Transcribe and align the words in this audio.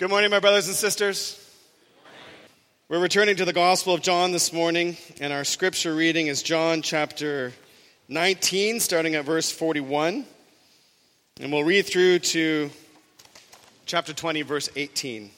Good 0.00 0.08
morning, 0.08 0.30
my 0.30 0.40
brothers 0.40 0.66
and 0.66 0.74
sisters. 0.74 1.38
We're 2.88 3.00
returning 3.00 3.36
to 3.36 3.44
the 3.44 3.52
Gospel 3.52 3.92
of 3.92 4.00
John 4.00 4.32
this 4.32 4.50
morning, 4.50 4.96
and 5.20 5.30
our 5.30 5.44
scripture 5.44 5.94
reading 5.94 6.28
is 6.28 6.42
John 6.42 6.80
chapter 6.80 7.52
19, 8.08 8.80
starting 8.80 9.14
at 9.14 9.26
verse 9.26 9.52
41. 9.52 10.24
And 11.38 11.52
we'll 11.52 11.64
read 11.64 11.84
through 11.84 12.20
to 12.20 12.70
chapter 13.84 14.14
20, 14.14 14.40
verse 14.40 14.70
18. 14.74 15.30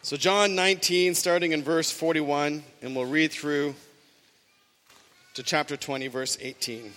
So, 0.00 0.16
John 0.16 0.54
19, 0.54 1.14
starting 1.14 1.52
in 1.52 1.62
verse 1.62 1.90
41, 1.90 2.64
and 2.80 2.96
we'll 2.96 3.04
read 3.04 3.32
through 3.32 3.74
to 5.34 5.42
chapter 5.42 5.76
20, 5.76 6.06
verse 6.06 6.38
18. 6.40 6.90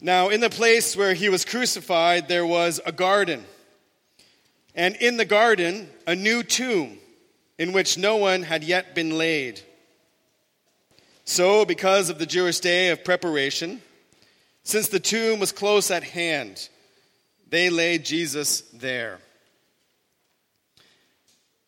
Now, 0.00 0.28
in 0.28 0.38
the 0.38 0.50
place 0.50 0.96
where 0.96 1.14
he 1.14 1.30
was 1.30 1.44
crucified, 1.44 2.28
there 2.28 2.46
was 2.46 2.80
a 2.86 2.92
garden 2.92 3.44
and 4.76 4.94
in 4.96 5.16
the 5.16 5.24
garden 5.24 5.88
a 6.06 6.14
new 6.14 6.42
tomb 6.42 6.98
in 7.58 7.72
which 7.72 7.96
no 7.96 8.16
one 8.16 8.42
had 8.42 8.62
yet 8.62 8.94
been 8.94 9.16
laid. 9.16 9.60
So, 11.24 11.64
because 11.64 12.08
of 12.08 12.18
the 12.18 12.26
Jewish 12.26 12.60
day 12.60 12.90
of 12.90 13.02
preparation, 13.02 13.80
since 14.62 14.88
the 14.88 15.00
tomb 15.00 15.40
was 15.40 15.50
close 15.50 15.90
at 15.90 16.04
hand, 16.04 16.68
they 17.48 17.70
laid 17.70 18.04
Jesus 18.04 18.60
there. 18.72 19.18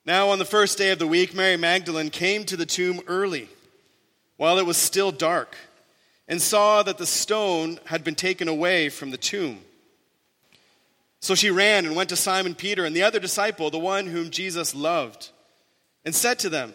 Now, 0.04 0.28
on 0.28 0.38
the 0.38 0.44
first 0.44 0.78
day 0.78 0.90
of 0.90 0.98
the 0.98 1.06
week, 1.06 1.34
Mary 1.34 1.56
Magdalene 1.56 2.10
came 2.10 2.44
to 2.44 2.56
the 2.56 2.66
tomb 2.66 3.00
early, 3.06 3.48
while 4.36 4.58
it 4.58 4.66
was 4.66 4.76
still 4.76 5.10
dark, 5.10 5.56
and 6.28 6.40
saw 6.40 6.82
that 6.82 6.98
the 6.98 7.06
stone 7.06 7.80
had 7.86 8.04
been 8.04 8.14
taken 8.14 8.48
away 8.48 8.90
from 8.90 9.10
the 9.10 9.16
tomb. 9.16 9.60
So 11.20 11.34
she 11.34 11.50
ran 11.50 11.84
and 11.84 11.96
went 11.96 12.10
to 12.10 12.16
Simon 12.16 12.54
Peter 12.54 12.84
and 12.84 12.94
the 12.94 13.02
other 13.02 13.18
disciple, 13.18 13.70
the 13.70 13.78
one 13.78 14.06
whom 14.06 14.30
Jesus 14.30 14.74
loved, 14.74 15.30
and 16.04 16.14
said 16.14 16.38
to 16.40 16.48
them, 16.48 16.74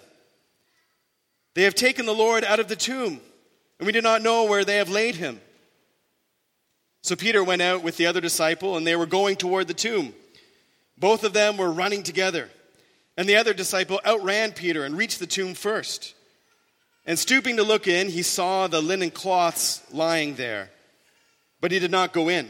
They 1.54 1.64
have 1.64 1.76
taken 1.76 2.06
the 2.06 2.14
Lord 2.14 2.44
out 2.44 2.60
of 2.60 2.68
the 2.68 2.76
tomb, 2.76 3.22
and 3.80 3.86
we 3.86 3.94
do 3.94 4.02
not 4.02 4.22
know 4.22 4.44
where 4.46 4.66
they 4.66 4.78
have 4.78 4.90
laid 4.90 5.16
him. 5.16 5.40
So 7.02 7.16
Peter 7.16 7.44
went 7.44 7.62
out 7.62 7.84
with 7.84 7.98
the 7.98 8.06
other 8.06 8.22
disciple, 8.22 8.78
and 8.78 8.86
they 8.86 8.96
were 8.96 9.06
going 9.06 9.36
toward 9.36 9.68
the 9.68 9.74
tomb. 9.74 10.14
Both 10.98 11.24
of 11.24 11.34
them 11.34 11.58
were 11.58 11.72
running 11.72 12.04
together, 12.04 12.50
and 13.18 13.28
the 13.28 13.38
other 13.38 13.54
disciple 13.54 14.00
outran 14.06 14.52
Peter 14.52 14.84
and 14.84 14.98
reached 14.98 15.20
the 15.20 15.28
tomb 15.28 15.54
first. 15.54 16.16
And 17.06 17.20
stooping 17.20 17.58
to 17.58 17.64
look 17.64 17.88
in, 17.88 18.08
he 18.10 18.22
saw 18.22 18.68
the 18.68 18.82
linen 18.82 19.12
cloths 19.12 19.82
lying 19.92 20.36
there, 20.36 20.70
but 21.60 21.72
he 21.72 21.80
did 21.80 21.92
not 21.92 22.14
go 22.14 22.30
in. 22.30 22.50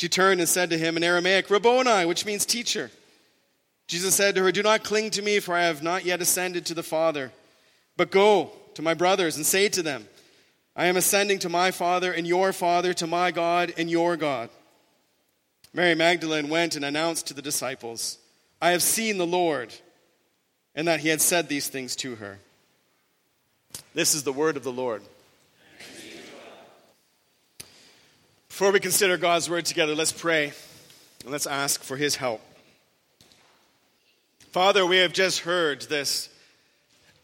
She 0.00 0.08
turned 0.08 0.40
and 0.40 0.48
said 0.48 0.70
to 0.70 0.78
him 0.78 0.96
in 0.96 1.04
Aramaic, 1.04 1.50
Rabboni, 1.50 2.06
which 2.06 2.24
means 2.24 2.46
teacher. 2.46 2.90
Jesus 3.86 4.14
said 4.14 4.34
to 4.34 4.42
her, 4.42 4.50
Do 4.50 4.62
not 4.62 4.82
cling 4.82 5.10
to 5.10 5.20
me, 5.20 5.40
for 5.40 5.54
I 5.54 5.64
have 5.64 5.82
not 5.82 6.06
yet 6.06 6.22
ascended 6.22 6.64
to 6.64 6.74
the 6.74 6.82
Father. 6.82 7.32
But 7.98 8.10
go 8.10 8.50
to 8.76 8.80
my 8.80 8.94
brothers 8.94 9.36
and 9.36 9.44
say 9.44 9.68
to 9.68 9.82
them, 9.82 10.08
I 10.74 10.86
am 10.86 10.96
ascending 10.96 11.40
to 11.40 11.50
my 11.50 11.70
Father 11.70 12.14
and 12.14 12.26
your 12.26 12.54
Father, 12.54 12.94
to 12.94 13.06
my 13.06 13.30
God 13.30 13.74
and 13.76 13.90
your 13.90 14.16
God. 14.16 14.48
Mary 15.74 15.94
Magdalene 15.94 16.48
went 16.48 16.76
and 16.76 16.84
announced 16.86 17.26
to 17.26 17.34
the 17.34 17.42
disciples, 17.42 18.16
I 18.58 18.70
have 18.70 18.82
seen 18.82 19.18
the 19.18 19.26
Lord, 19.26 19.70
and 20.74 20.88
that 20.88 21.00
he 21.00 21.10
had 21.10 21.20
said 21.20 21.46
these 21.46 21.68
things 21.68 21.94
to 21.96 22.14
her. 22.14 22.38
This 23.92 24.14
is 24.14 24.22
the 24.22 24.32
word 24.32 24.56
of 24.56 24.64
the 24.64 24.72
Lord. 24.72 25.02
Before 28.60 28.74
we 28.74 28.80
consider 28.80 29.16
God's 29.16 29.48
word 29.48 29.64
together, 29.64 29.94
let's 29.94 30.12
pray 30.12 30.52
and 31.22 31.32
let's 31.32 31.46
ask 31.46 31.82
for 31.82 31.96
his 31.96 32.16
help. 32.16 32.42
Father, 34.50 34.84
we 34.84 34.98
have 34.98 35.14
just 35.14 35.38
heard 35.38 35.80
this 35.80 36.28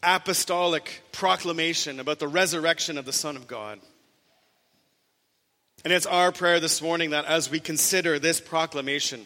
apostolic 0.01 1.03
proclamation 1.11 1.99
about 1.99 2.17
the 2.17 2.27
resurrection 2.27 2.97
of 2.97 3.05
the 3.05 3.13
Son 3.13 3.35
of 3.35 3.45
God. 3.45 3.79
And 5.83 5.93
it's 5.93 6.07
our 6.07 6.31
prayer 6.31 6.59
this 6.59 6.81
morning 6.81 7.11
that 7.11 7.25
as 7.25 7.51
we 7.51 7.59
consider 7.59 8.17
this 8.17 8.41
proclamation, 8.41 9.23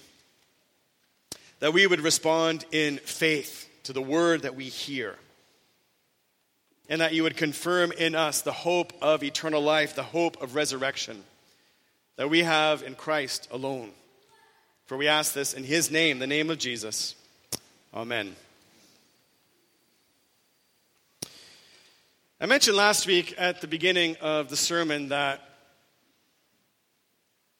that 1.62 1.72
we 1.72 1.88
would 1.88 2.02
respond 2.02 2.66
in 2.74 2.98
faith 2.98 3.70
to 3.84 3.94
the 3.94 4.02
word 4.02 4.42
that 4.42 4.58
we 4.58 4.66
hear. 4.66 5.16
And 6.90 7.00
that 7.00 7.14
you 7.14 7.24
would 7.24 7.38
confirm 7.38 7.94
in 7.94 8.16
us 8.16 8.42
the 8.42 8.52
hope 8.52 8.92
of 9.02 9.24
eternal 9.24 9.62
life, 9.62 9.96
the 9.96 10.04
hope 10.04 10.42
of 10.42 10.56
resurrection 10.56 11.24
that 12.18 12.30
we 12.30 12.44
have 12.44 12.84
in 12.84 12.96
Christ 12.96 13.48
alone. 13.52 13.92
For 14.86 14.98
we 14.98 15.08
ask 15.08 15.34
this 15.34 15.54
in 15.54 15.64
his 15.64 15.90
name, 15.90 16.20
the 16.20 16.28
name 16.28 16.50
of 16.50 16.58
Jesus. 16.58 17.16
Amen. 17.94 18.36
I 22.40 22.46
mentioned 22.46 22.76
last 22.76 23.06
week 23.06 23.36
at 23.38 23.62
the 23.62 23.68
beginning 23.68 24.18
of 24.20 24.50
the 24.50 24.58
sermon 24.58 25.10
that 25.10 25.42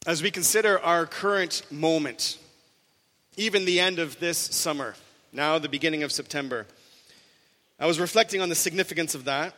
as 0.08 0.24
we 0.24 0.32
consider 0.32 0.80
our 0.80 1.06
current 1.06 1.62
moment, 1.72 2.40
even 3.38 3.66
the 3.66 3.80
end 3.80 4.00
of 4.00 4.20
this 4.20 4.40
summer, 4.40 4.96
now 5.32 5.60
the 5.60 5.70
beginning 5.70 6.02
of 6.02 6.12
September, 6.12 6.66
I 7.80 7.86
was 7.86 8.00
reflecting 8.00 8.42
on 8.42 8.50
the 8.50 8.56
significance 8.56 9.14
of 9.14 9.26
that, 9.26 9.54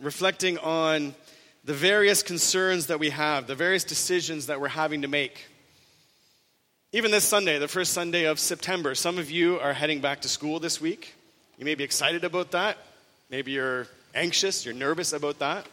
reflecting 0.00 0.58
on 0.58 1.14
the 1.66 1.74
various 1.74 2.22
concerns 2.22 2.86
that 2.86 3.00
we 3.00 3.10
have, 3.10 3.48
the 3.48 3.56
various 3.56 3.82
decisions 3.82 4.46
that 4.46 4.60
we're 4.60 4.68
having 4.68 5.02
to 5.02 5.08
make. 5.08 5.46
Even 6.92 7.10
this 7.10 7.24
Sunday, 7.24 7.58
the 7.58 7.66
first 7.66 7.92
Sunday 7.92 8.26
of 8.26 8.38
September, 8.38 8.94
some 8.94 9.18
of 9.18 9.32
you 9.32 9.58
are 9.58 9.72
heading 9.72 10.00
back 10.00 10.20
to 10.20 10.28
school 10.28 10.60
this 10.60 10.80
week. 10.80 11.12
You 11.58 11.64
may 11.64 11.74
be 11.74 11.82
excited 11.82 12.22
about 12.22 12.52
that. 12.52 12.78
Maybe 13.30 13.50
you're 13.50 13.88
anxious, 14.14 14.64
you're 14.64 14.74
nervous 14.74 15.12
about 15.12 15.40
that. 15.40 15.66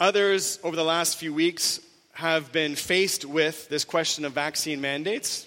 Others, 0.00 0.60
over 0.64 0.76
the 0.76 0.84
last 0.84 1.18
few 1.18 1.34
weeks, 1.34 1.80
have 2.12 2.50
been 2.50 2.74
faced 2.74 3.26
with 3.26 3.68
this 3.68 3.84
question 3.84 4.24
of 4.24 4.32
vaccine 4.32 4.80
mandates. 4.80 5.46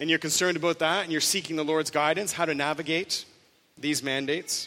And 0.00 0.10
you're 0.10 0.18
concerned 0.18 0.56
about 0.56 0.80
that, 0.80 1.04
and 1.04 1.12
you're 1.12 1.20
seeking 1.20 1.54
the 1.54 1.64
Lord's 1.64 1.92
guidance, 1.92 2.32
how 2.32 2.46
to 2.46 2.54
navigate 2.54 3.24
these 3.78 4.02
mandates. 4.02 4.66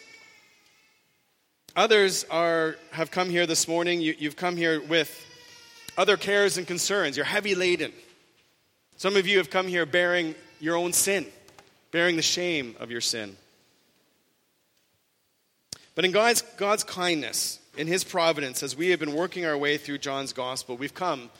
Others 1.75 2.25
are, 2.29 2.75
have 2.91 3.09
come 3.09 3.31
here 3.31 3.47
this 3.47 3.67
morning. 3.67 3.99
You, 3.99 4.13
you've 4.19 4.35
come 4.35 4.55
here 4.55 4.79
with 4.79 5.25
other 5.97 6.17
cares 6.17 6.57
and 6.59 6.67
concerns. 6.67 7.17
You're 7.17 7.25
heavy 7.25 7.55
laden. 7.55 7.91
Some 8.97 9.15
of 9.15 9.25
you 9.25 9.39
have 9.39 9.49
come 9.49 9.67
here 9.67 9.87
bearing 9.87 10.35
your 10.59 10.75
own 10.75 10.93
sin, 10.93 11.25
bearing 11.91 12.15
the 12.15 12.21
shame 12.21 12.75
of 12.79 12.91
your 12.91 13.01
sin. 13.01 13.35
But 15.95 16.05
in 16.05 16.11
God's, 16.11 16.43
God's 16.57 16.83
kindness, 16.83 17.59
in 17.75 17.87
His 17.87 18.03
providence, 18.03 18.61
as 18.61 18.75
we 18.75 18.89
have 18.89 18.99
been 18.99 19.15
working 19.15 19.45
our 19.45 19.57
way 19.57 19.77
through 19.77 19.97
John's 19.97 20.31
Gospel, 20.31 20.77
we've 20.77 20.93
come 20.93 21.31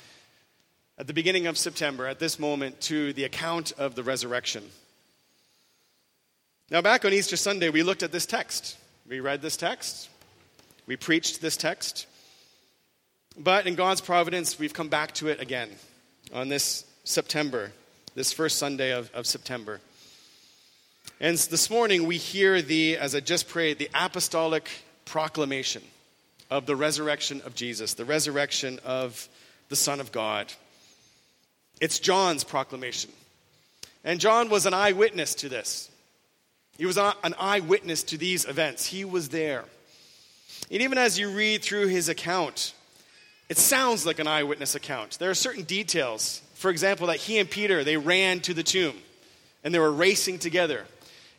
at 0.97 1.05
the 1.05 1.13
beginning 1.13 1.45
of 1.45 1.59
September, 1.59 2.07
at 2.07 2.17
this 2.17 2.39
moment, 2.39 2.81
to 2.81 3.13
the 3.13 3.23
account 3.23 3.71
of 3.77 3.93
the 3.93 4.03
resurrection. 4.03 4.63
Now, 6.71 6.81
back 6.81 7.05
on 7.05 7.13
Easter 7.13 7.37
Sunday, 7.37 7.69
we 7.69 7.83
looked 7.83 8.01
at 8.01 8.11
this 8.11 8.25
text. 8.25 8.77
We 9.07 9.19
read 9.19 9.43
this 9.43 9.57
text. 9.57 10.09
We 10.85 10.97
preached 10.97 11.41
this 11.41 11.55
text. 11.55 12.07
But 13.37 13.67
in 13.67 13.75
God's 13.75 14.01
providence, 14.01 14.59
we've 14.59 14.73
come 14.73 14.89
back 14.89 15.13
to 15.15 15.29
it 15.29 15.41
again 15.41 15.69
on 16.33 16.49
this 16.49 16.85
September, 17.03 17.71
this 18.15 18.33
first 18.33 18.57
Sunday 18.57 18.91
of, 18.91 19.09
of 19.13 19.25
September. 19.25 19.79
And 21.19 21.37
this 21.37 21.69
morning, 21.69 22.05
we 22.05 22.17
hear 22.17 22.61
the, 22.61 22.97
as 22.97 23.15
I 23.15 23.21
just 23.21 23.47
prayed, 23.47 23.79
the 23.79 23.89
apostolic 23.93 24.69
proclamation 25.05 25.81
of 26.49 26.65
the 26.65 26.75
resurrection 26.75 27.41
of 27.45 27.55
Jesus, 27.55 27.93
the 27.93 28.05
resurrection 28.05 28.79
of 28.85 29.27
the 29.69 29.75
Son 29.75 29.99
of 29.99 30.11
God. 30.11 30.51
It's 31.79 31.99
John's 31.99 32.43
proclamation. 32.43 33.11
And 34.03 34.19
John 34.19 34.49
was 34.49 34.65
an 34.65 34.73
eyewitness 34.73 35.33
to 35.35 35.49
this. 35.49 35.89
He 36.77 36.85
was 36.85 36.97
an 36.97 37.35
eyewitness 37.39 38.03
to 38.03 38.17
these 38.17 38.45
events. 38.45 38.85
He 38.85 39.05
was 39.05 39.29
there. 39.29 39.65
And 40.73 40.81
even 40.81 40.97
as 40.97 41.19
you 41.19 41.29
read 41.29 41.61
through 41.61 41.89
his 41.89 42.09
account, 42.09 42.73
it 43.47 43.59
sounds 43.59 44.07
like 44.07 44.17
an 44.17 44.25
eyewitness 44.25 44.73
account. 44.73 45.19
There 45.19 45.29
are 45.29 45.35
certain 45.35 45.65
details. 45.65 46.41
For 46.55 46.71
example, 46.71 47.07
that 47.07 47.17
he 47.17 47.37
and 47.37 47.47
Peter, 47.47 47.83
they 47.83 47.95
ran 47.95 48.39
to 48.39 48.55
the 48.55 48.63
tomb 48.63 48.95
and 49.63 49.71
they 49.71 49.77
were 49.77 49.91
racing 49.91 50.39
together. 50.39 50.85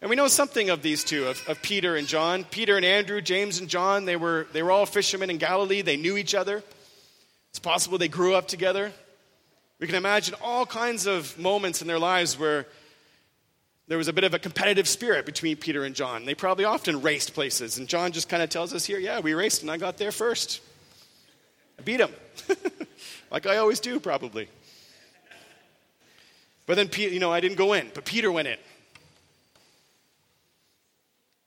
And 0.00 0.08
we 0.08 0.14
know 0.14 0.28
something 0.28 0.70
of 0.70 0.82
these 0.82 1.02
two, 1.02 1.26
of, 1.26 1.42
of 1.48 1.60
Peter 1.62 1.96
and 1.96 2.06
John. 2.06 2.44
Peter 2.44 2.76
and 2.76 2.84
Andrew, 2.84 3.20
James 3.20 3.58
and 3.58 3.68
John, 3.68 4.04
they 4.04 4.14
were, 4.14 4.46
they 4.52 4.62
were 4.62 4.70
all 4.70 4.86
fishermen 4.86 5.30
in 5.30 5.38
Galilee. 5.38 5.82
They 5.82 5.96
knew 5.96 6.16
each 6.16 6.36
other. 6.36 6.62
It's 7.50 7.58
possible 7.58 7.98
they 7.98 8.06
grew 8.06 8.36
up 8.36 8.46
together. 8.46 8.92
We 9.80 9.88
can 9.88 9.96
imagine 9.96 10.36
all 10.42 10.64
kinds 10.64 11.06
of 11.06 11.36
moments 11.40 11.82
in 11.82 11.88
their 11.88 11.98
lives 11.98 12.38
where 12.38 12.66
there 13.86 13.98
was 13.98 14.08
a 14.08 14.12
bit 14.12 14.24
of 14.24 14.32
a 14.32 14.38
competitive 14.38 14.88
spirit 14.88 15.26
between 15.26 15.56
Peter 15.56 15.84
and 15.84 15.94
John. 15.94 16.24
They 16.24 16.34
probably 16.34 16.64
often 16.64 17.02
raced 17.02 17.34
places. 17.34 17.76
And 17.78 17.86
John 17.86 18.12
just 18.12 18.28
kind 18.28 18.42
of 18.42 18.48
tells 18.48 18.72
us 18.72 18.84
here, 18.84 18.98
yeah, 18.98 19.20
we 19.20 19.34
raced 19.34 19.62
and 19.62 19.70
I 19.70 19.76
got 19.76 19.98
there 19.98 20.12
first. 20.12 20.60
I 21.78 21.82
beat 21.82 22.00
him. 22.00 22.10
like 23.30 23.46
I 23.46 23.58
always 23.58 23.80
do, 23.80 24.00
probably. 24.00 24.48
But 26.66 26.76
then, 26.76 26.88
you 26.96 27.20
know, 27.20 27.30
I 27.30 27.40
didn't 27.40 27.58
go 27.58 27.74
in, 27.74 27.90
but 27.94 28.06
Peter 28.06 28.32
went 28.32 28.48
in. 28.48 28.56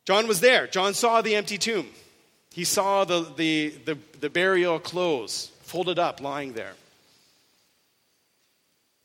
John 0.05 0.27
was 0.27 0.39
there. 0.39 0.67
John 0.67 0.93
saw 0.93 1.21
the 1.21 1.35
empty 1.35 1.57
tomb. 1.57 1.87
He 2.53 2.63
saw 2.63 3.03
the, 3.03 3.31
the, 3.35 3.69
the, 3.85 3.97
the 4.19 4.29
burial 4.29 4.79
clothes 4.79 5.51
folded 5.63 5.99
up, 5.99 6.21
lying 6.21 6.53
there. 6.53 6.73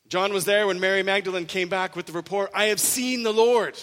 John 0.09 0.33
was 0.33 0.45
there 0.45 0.67
when 0.67 0.79
Mary 0.79 1.03
Magdalene 1.03 1.45
came 1.45 1.69
back 1.69 1.95
with 1.95 2.05
the 2.05 2.13
report 2.13 2.51
I 2.53 2.65
have 2.65 2.79
seen 2.79 3.23
the 3.23 3.33
Lord. 3.33 3.79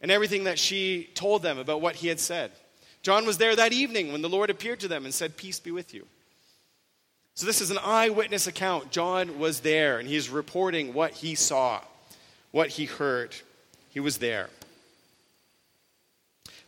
And 0.00 0.10
everything 0.10 0.44
that 0.44 0.58
she 0.58 1.10
told 1.14 1.42
them 1.42 1.58
about 1.58 1.80
what 1.80 1.96
he 1.96 2.08
had 2.08 2.20
said. 2.20 2.52
John 3.02 3.26
was 3.26 3.38
there 3.38 3.56
that 3.56 3.72
evening 3.72 4.12
when 4.12 4.22
the 4.22 4.28
Lord 4.28 4.50
appeared 4.50 4.80
to 4.80 4.88
them 4.88 5.04
and 5.04 5.12
said, 5.12 5.36
Peace 5.36 5.60
be 5.60 5.70
with 5.70 5.92
you. 5.94 6.06
So, 7.34 7.46
this 7.46 7.60
is 7.60 7.70
an 7.70 7.78
eyewitness 7.78 8.46
account. 8.46 8.90
John 8.90 9.38
was 9.38 9.60
there 9.60 9.98
and 9.98 10.08
he's 10.08 10.28
reporting 10.28 10.92
what 10.92 11.12
he 11.12 11.34
saw, 11.34 11.80
what 12.50 12.68
he 12.68 12.84
heard. 12.84 13.34
He 13.90 14.00
was 14.00 14.18
there. 14.18 14.50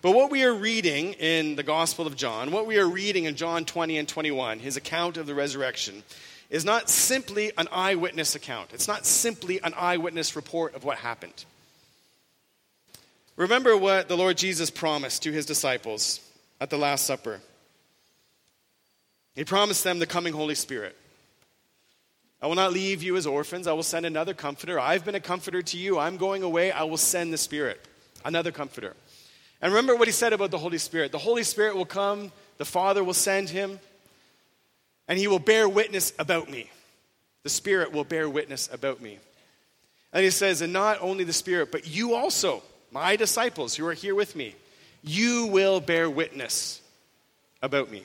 But 0.01 0.13
what 0.13 0.31
we 0.33 0.43
are 0.43 0.55
reading 0.55 1.13
in 1.15 1.55
the 1.55 1.63
Gospel 1.63 2.09
of 2.09 2.17
John, 2.17 2.51
what 2.51 2.67
we 2.67 2.79
are 2.79 2.89
reading 2.89 3.25
in 3.25 3.37
John 3.37 3.65
20 3.65 3.99
and 3.99 4.09
21, 4.09 4.59
his 4.59 4.77
account 4.77 5.17
of 5.17 5.27
the 5.27 5.35
resurrection, 5.35 6.03
is 6.53 6.67
not 6.67 6.91
simply 6.91 7.51
an 7.57 7.67
eyewitness 7.73 8.35
account. 8.35 8.73
It's 8.75 8.87
not 8.87 9.07
simply 9.07 9.61
an 9.63 9.73
eyewitness 9.75 10.37
report 10.37 10.77
of 10.77 10.85
what 10.85 10.99
happened. 10.99 11.47
Remember 13.37 13.75
what 13.75 14.07
the 14.07 14.19
Lord 14.19 14.37
Jesus 14.37 14.69
promised 14.71 15.23
to 15.23 15.33
his 15.33 15.47
disciples 15.47 16.21
at 16.61 16.69
the 16.69 16.77
Last 16.77 17.07
Supper. 17.07 17.41
He 19.35 19.45
promised 19.45 19.83
them 19.83 19.99
the 19.99 20.07
coming 20.07 20.35
Holy 20.35 20.55
Spirit. 20.55 20.95
I 22.43 22.49
will 22.49 22.55
not 22.55 22.75
leave 22.75 23.03
you 23.03 23.17
as 23.17 23.27
orphans. 23.27 23.67
I 23.67 23.73
will 23.73 23.83
send 23.83 24.05
another 24.05 24.35
comforter. 24.35 24.79
I've 24.79 25.07
been 25.07 25.15
a 25.15 25.21
comforter 25.21 25.63
to 25.63 25.79
you. 25.79 25.99
I'm 25.99 26.19
going 26.19 26.43
away. 26.43 26.71
I 26.71 26.83
will 26.83 26.99
send 26.99 27.33
the 27.33 27.39
Spirit, 27.39 27.81
another 28.27 28.53
comforter. 28.53 28.95
And 29.63 29.73
remember 29.73 29.97
what 29.97 30.07
he 30.07 30.13
said 30.13 30.35
about 30.35 30.51
the 30.51 30.59
Holy 30.59 30.77
Spirit. 30.77 31.13
The 31.13 31.19
Holy 31.19 31.45
Spirit 31.45 31.77
will 31.77 31.87
come, 31.87 32.31
the 32.59 32.67
Father 32.67 33.03
will 33.03 33.15
send 33.15 33.49
him, 33.49 33.81
and 35.09 35.19
he 35.19 35.29
will 35.29 35.39
bear 35.39 35.69
witness 35.69 36.13
about 36.19 36.51
me. 36.51 36.71
The 37.43 37.51
Spirit 37.51 37.93
will 37.93 38.05
bear 38.05 38.29
witness 38.29 38.69
about 38.73 39.01
me. 39.01 39.19
And 40.13 40.25
he 40.25 40.31
says, 40.31 40.61
and 40.61 40.73
not 40.73 40.99
only 41.01 41.25
the 41.25 41.33
Spirit, 41.33 41.73
but 41.73 41.87
you 41.87 42.15
also, 42.15 42.63
my 42.91 43.17
disciples 43.17 43.75
who 43.75 43.87
are 43.87 43.95
here 43.95 44.15
with 44.15 44.37
me, 44.37 44.55
you 45.03 45.47
will 45.47 45.81
bear 45.81 46.09
witness 46.09 46.81
about 47.63 47.91
me. 47.91 48.05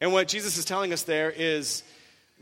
And 0.00 0.12
what 0.12 0.28
Jesus 0.28 0.56
is 0.56 0.64
telling 0.64 0.92
us 0.92 1.02
there 1.02 1.30
is 1.30 1.82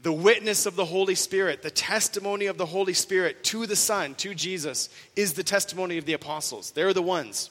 the 0.02 0.12
witness 0.12 0.66
of 0.66 0.76
the 0.76 0.84
Holy 0.84 1.16
Spirit, 1.16 1.62
the 1.62 1.70
testimony 1.70 2.46
of 2.46 2.56
the 2.56 2.66
Holy 2.66 2.94
Spirit 2.94 3.42
to 3.44 3.66
the 3.66 3.76
Son, 3.76 4.14
to 4.16 4.34
Jesus, 4.34 4.88
is 5.16 5.34
the 5.34 5.42
testimony 5.42 5.98
of 5.98 6.04
the 6.04 6.12
apostles. 6.12 6.70
They're 6.70 6.92
the 6.92 7.02
ones 7.02 7.50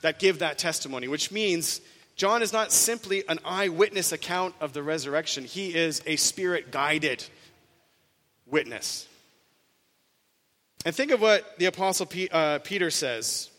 that 0.00 0.18
give 0.18 0.38
that 0.40 0.58
testimony, 0.58 1.08
which 1.08 1.30
means 1.30 1.80
John 2.16 2.42
is 2.42 2.52
not 2.52 2.72
simply 2.72 3.24
an 3.28 3.38
eyewitness 3.44 4.12
account 4.12 4.54
of 4.60 4.72
the 4.72 4.82
resurrection, 4.82 5.44
he 5.44 5.74
is 5.74 6.02
a 6.06 6.16
spirit 6.16 6.70
guided 6.70 7.24
witness. 8.46 9.08
And 10.84 10.94
think 10.94 11.12
of 11.12 11.20
what 11.20 11.58
the 11.58 11.66
Apostle 11.66 12.08
uh, 12.32 12.58
Peter 12.58 12.90
says. 12.90 13.50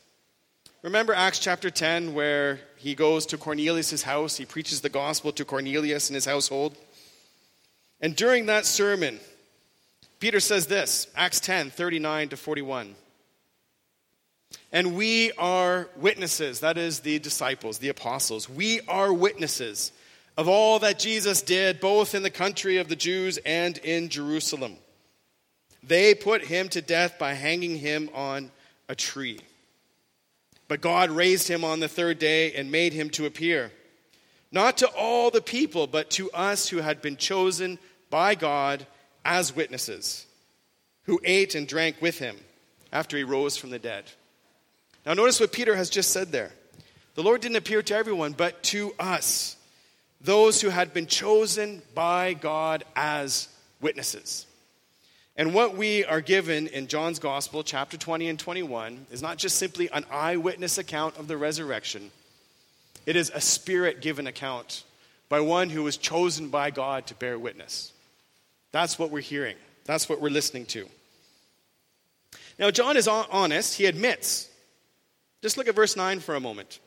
Remember 0.81 1.13
Acts 1.13 1.39
chapter 1.39 1.69
10, 1.69 2.13
where 2.13 2.59
he 2.75 2.93
goes 2.93 3.25
to 3.27 3.37
Cornelius' 3.37 4.03
house, 4.03 4.35
he 4.35 4.45
preaches 4.45 4.81
the 4.81 4.89
gospel 4.89 5.31
to 5.31 5.45
Cornelius 5.45 6.09
and 6.09 6.15
his 6.15 6.25
household. 6.25 6.75
And 8.01 8.13
during 8.13 8.47
that 8.47 8.65
sermon, 8.65 9.21
Peter 10.19 10.41
says 10.41 10.67
this 10.67 11.07
Acts 11.15 11.39
10 11.39 11.69
39 11.69 12.29
to 12.29 12.37
41. 12.37 12.95
And 14.71 14.95
we 14.95 15.31
are 15.33 15.87
witnesses, 15.97 16.61
that 16.61 16.77
is, 16.77 17.01
the 17.01 17.19
disciples, 17.19 17.77
the 17.77 17.89
apostles. 17.89 18.49
We 18.49 18.81
are 18.87 19.13
witnesses 19.13 19.91
of 20.35 20.47
all 20.47 20.79
that 20.79 20.97
Jesus 20.99 21.41
did, 21.41 21.79
both 21.79 22.15
in 22.15 22.23
the 22.23 22.29
country 22.29 22.77
of 22.77 22.87
the 22.87 22.95
Jews 22.95 23.37
and 23.45 23.77
in 23.77 24.09
Jerusalem. 24.09 24.77
They 25.83 26.15
put 26.15 26.45
him 26.45 26.69
to 26.69 26.81
death 26.81 27.19
by 27.19 27.33
hanging 27.33 27.77
him 27.77 28.09
on 28.15 28.51
a 28.89 28.95
tree. 28.95 29.39
But 30.67 30.81
God 30.81 31.11
raised 31.11 31.47
him 31.47 31.63
on 31.63 31.79
the 31.79 31.87
third 31.87 32.19
day 32.19 32.53
and 32.53 32.71
made 32.71 32.93
him 32.93 33.09
to 33.11 33.25
appear, 33.25 33.71
not 34.51 34.77
to 34.77 34.87
all 34.87 35.29
the 35.29 35.41
people, 35.41 35.87
but 35.87 36.09
to 36.11 36.31
us 36.31 36.69
who 36.69 36.77
had 36.77 37.01
been 37.01 37.17
chosen 37.17 37.77
by 38.09 38.33
God 38.33 38.87
as 39.25 39.55
witnesses, 39.55 40.25
who 41.03 41.19
ate 41.23 41.53
and 41.53 41.67
drank 41.67 42.01
with 42.01 42.17
him 42.17 42.37
after 42.91 43.17
he 43.17 43.23
rose 43.23 43.57
from 43.57 43.69
the 43.69 43.79
dead. 43.79 44.05
Now, 45.05 45.13
notice 45.13 45.39
what 45.39 45.51
Peter 45.51 45.75
has 45.75 45.89
just 45.89 46.11
said 46.11 46.31
there. 46.31 46.51
The 47.15 47.23
Lord 47.23 47.41
didn't 47.41 47.57
appear 47.57 47.81
to 47.83 47.95
everyone, 47.95 48.33
but 48.33 48.63
to 48.63 48.93
us, 48.97 49.57
those 50.21 50.61
who 50.61 50.69
had 50.69 50.93
been 50.93 51.07
chosen 51.07 51.81
by 51.93 52.33
God 52.33 52.83
as 52.95 53.49
witnesses. 53.81 54.45
And 55.35 55.53
what 55.53 55.75
we 55.75 56.05
are 56.05 56.21
given 56.21 56.67
in 56.67 56.87
John's 56.87 57.19
Gospel, 57.19 57.63
chapter 57.63 57.97
20 57.97 58.29
and 58.29 58.39
21, 58.39 59.07
is 59.11 59.21
not 59.21 59.37
just 59.37 59.57
simply 59.57 59.89
an 59.91 60.05
eyewitness 60.11 60.77
account 60.77 61.17
of 61.17 61.27
the 61.27 61.37
resurrection, 61.37 62.11
it 63.05 63.15
is 63.15 63.31
a 63.33 63.41
spirit 63.41 64.01
given 64.01 64.27
account 64.27 64.83
by 65.27 65.41
one 65.41 65.69
who 65.69 65.83
was 65.83 65.97
chosen 65.97 66.49
by 66.49 66.69
God 66.69 67.07
to 67.07 67.15
bear 67.15 67.37
witness. 67.37 67.91
That's 68.71 68.97
what 68.97 69.11
we're 69.11 69.21
hearing, 69.21 69.55
that's 69.85 70.07
what 70.07 70.21
we're 70.21 70.29
listening 70.29 70.65
to. 70.67 70.87
Now, 72.59 72.71
John 72.71 72.97
is 72.97 73.07
honest. 73.07 73.77
He 73.77 73.87
admits 73.87 74.47
just 75.43 75.57
look 75.57 75.67
at 75.67 75.75
verse 75.75 75.97
9 75.97 76.21
for 76.21 76.35
a 76.35 76.39
moment. 76.39 76.79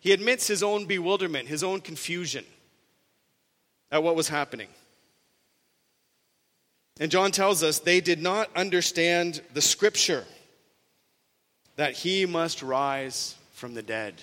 He 0.00 0.10
admits 0.10 0.48
his 0.48 0.64
own 0.64 0.86
bewilderment, 0.86 1.46
his 1.46 1.62
own 1.62 1.80
confusion 1.80 2.44
at 3.92 4.02
what 4.02 4.16
was 4.16 4.28
happening. 4.28 4.66
And 6.98 7.12
John 7.12 7.30
tells 7.30 7.62
us 7.62 7.78
they 7.78 8.00
did 8.00 8.20
not 8.20 8.50
understand 8.56 9.40
the 9.52 9.60
scripture 9.60 10.24
that 11.76 11.92
he 11.92 12.26
must 12.26 12.60
rise 12.60 13.36
from 13.52 13.74
the 13.74 13.82
dead. 13.82 14.14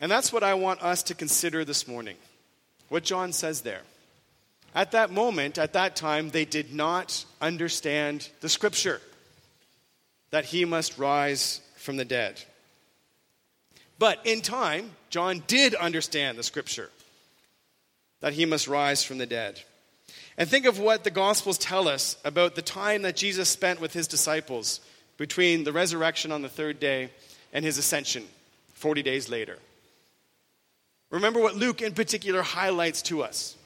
And 0.00 0.10
that's 0.10 0.32
what 0.32 0.42
I 0.42 0.54
want 0.54 0.82
us 0.82 1.02
to 1.04 1.14
consider 1.14 1.66
this 1.66 1.86
morning. 1.86 2.16
What 2.88 3.04
John 3.04 3.34
says 3.34 3.60
there. 3.60 3.82
at 4.74 4.92
that 4.92 5.10
moment, 5.10 5.58
at 5.58 5.74
that 5.74 5.96
time, 5.96 6.30
they 6.30 6.46
did 6.46 6.72
not 6.72 7.26
understand 7.42 8.30
the 8.40 8.48
scripture 8.48 9.02
that 10.30 10.46
he 10.46 10.64
must 10.64 10.98
rise 10.98 11.60
from 11.76 11.96
the 11.96 12.04
dead. 12.04 12.42
But 13.98 14.20
in 14.26 14.42
time, 14.42 14.92
John 15.10 15.42
did 15.46 15.74
understand 15.74 16.36
the 16.36 16.42
scripture 16.42 16.90
that 18.20 18.34
he 18.34 18.44
must 18.44 18.68
rise 18.68 19.02
from 19.02 19.18
the 19.18 19.26
dead. 19.26 19.60
And 20.38 20.48
think 20.48 20.66
of 20.66 20.78
what 20.78 21.04
the 21.04 21.10
Gospels 21.10 21.58
tell 21.58 21.88
us 21.88 22.16
about 22.24 22.54
the 22.54 22.62
time 22.62 23.02
that 23.02 23.16
Jesus 23.16 23.48
spent 23.48 23.80
with 23.80 23.92
his 23.92 24.06
disciples 24.06 24.80
between 25.16 25.64
the 25.64 25.72
resurrection 25.72 26.32
on 26.32 26.42
the 26.42 26.48
third 26.48 26.78
day 26.78 27.10
and 27.52 27.64
his 27.64 27.78
ascension 27.78 28.24
40 28.74 29.02
days 29.02 29.30
later. 29.30 29.58
Remember 31.10 31.40
what 31.40 31.56
Luke 31.56 31.80
in 31.80 31.94
particular 31.94 32.42
highlights 32.42 33.00
to 33.02 33.22
us 33.22 33.56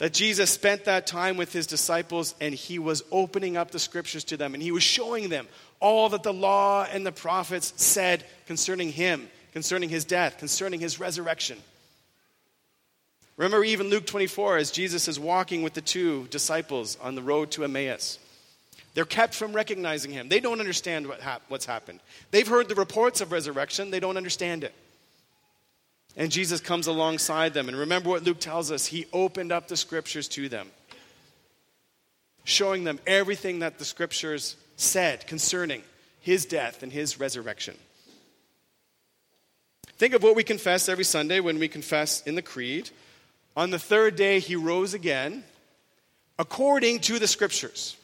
that 0.00 0.14
Jesus 0.14 0.48
spent 0.50 0.86
that 0.86 1.06
time 1.06 1.36
with 1.36 1.52
his 1.52 1.66
disciples 1.66 2.34
and 2.40 2.54
he 2.54 2.78
was 2.78 3.04
opening 3.12 3.58
up 3.58 3.70
the 3.70 3.78
scriptures 3.78 4.24
to 4.24 4.36
them 4.38 4.54
and 4.54 4.62
he 4.62 4.72
was 4.72 4.82
showing 4.82 5.28
them 5.28 5.46
all 5.78 6.08
that 6.08 6.22
the 6.22 6.32
law 6.32 6.86
and 6.90 7.04
the 7.04 7.12
prophets 7.12 7.74
said 7.76 8.24
concerning 8.46 8.90
him, 8.90 9.28
concerning 9.52 9.90
his 9.90 10.06
death, 10.06 10.38
concerning 10.38 10.80
his 10.80 10.98
resurrection. 10.98 11.58
Remember, 13.36 13.62
even 13.62 13.90
Luke 13.90 14.06
24, 14.06 14.56
as 14.56 14.70
Jesus 14.70 15.06
is 15.06 15.20
walking 15.20 15.62
with 15.62 15.74
the 15.74 15.82
two 15.82 16.26
disciples 16.30 16.96
on 17.02 17.14
the 17.14 17.22
road 17.22 17.50
to 17.52 17.64
Emmaus. 17.64 18.18
They're 18.94 19.04
kept 19.04 19.34
from 19.34 19.52
recognizing 19.52 20.12
him. 20.12 20.30
They 20.30 20.40
don't 20.40 20.60
understand 20.60 21.08
what 21.08 21.20
hap- 21.20 21.42
what's 21.48 21.66
happened. 21.66 22.00
They've 22.30 22.48
heard 22.48 22.70
the 22.70 22.74
reports 22.74 23.20
of 23.20 23.32
resurrection, 23.32 23.90
they 23.90 24.00
don't 24.00 24.16
understand 24.16 24.64
it. 24.64 24.74
And 26.16 26.30
Jesus 26.30 26.60
comes 26.60 26.86
alongside 26.86 27.54
them. 27.54 27.68
And 27.68 27.76
remember 27.76 28.10
what 28.10 28.24
Luke 28.24 28.40
tells 28.40 28.70
us 28.70 28.86
he 28.86 29.06
opened 29.12 29.52
up 29.52 29.68
the 29.68 29.76
scriptures 29.76 30.28
to 30.28 30.48
them, 30.48 30.68
showing 32.44 32.84
them 32.84 32.98
everything 33.06 33.60
that 33.60 33.78
the 33.78 33.84
scriptures 33.84 34.56
said 34.76 35.26
concerning 35.26 35.82
his 36.20 36.44
death 36.44 36.82
and 36.82 36.92
his 36.92 37.18
resurrection. 37.18 37.76
Think 39.98 40.14
of 40.14 40.22
what 40.22 40.36
we 40.36 40.44
confess 40.44 40.88
every 40.88 41.04
Sunday 41.04 41.40
when 41.40 41.58
we 41.58 41.68
confess 41.68 42.22
in 42.22 42.34
the 42.34 42.42
Creed. 42.42 42.90
On 43.56 43.70
the 43.70 43.78
third 43.78 44.16
day, 44.16 44.40
he 44.40 44.56
rose 44.56 44.94
again 44.94 45.44
according 46.38 47.00
to 47.00 47.18
the 47.18 47.26
scriptures. 47.26 47.96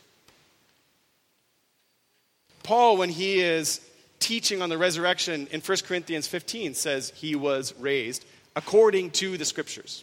Paul, 2.63 2.99
when 2.99 3.09
he 3.09 3.41
is 3.41 3.81
teaching 4.27 4.61
on 4.61 4.69
the 4.69 4.77
resurrection 4.77 5.47
in 5.53 5.61
1 5.61 5.79
Corinthians 5.87 6.27
15, 6.27 6.75
says 6.75 7.13
he 7.15 7.37
was 7.37 7.73
raised 7.79 8.25
according 8.57 9.13
to 9.13 9.39
the 9.39 9.45
scriptures. 9.45 10.03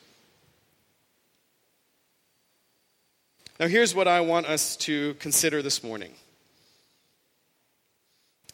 Now, 3.59 3.67
here's 3.67 3.93
what 3.93 4.07
I 4.07 4.21
want 4.21 4.45
us 4.45 4.77
to 4.77 5.15
consider 5.15 5.61
this 5.61 5.83
morning 5.83 6.13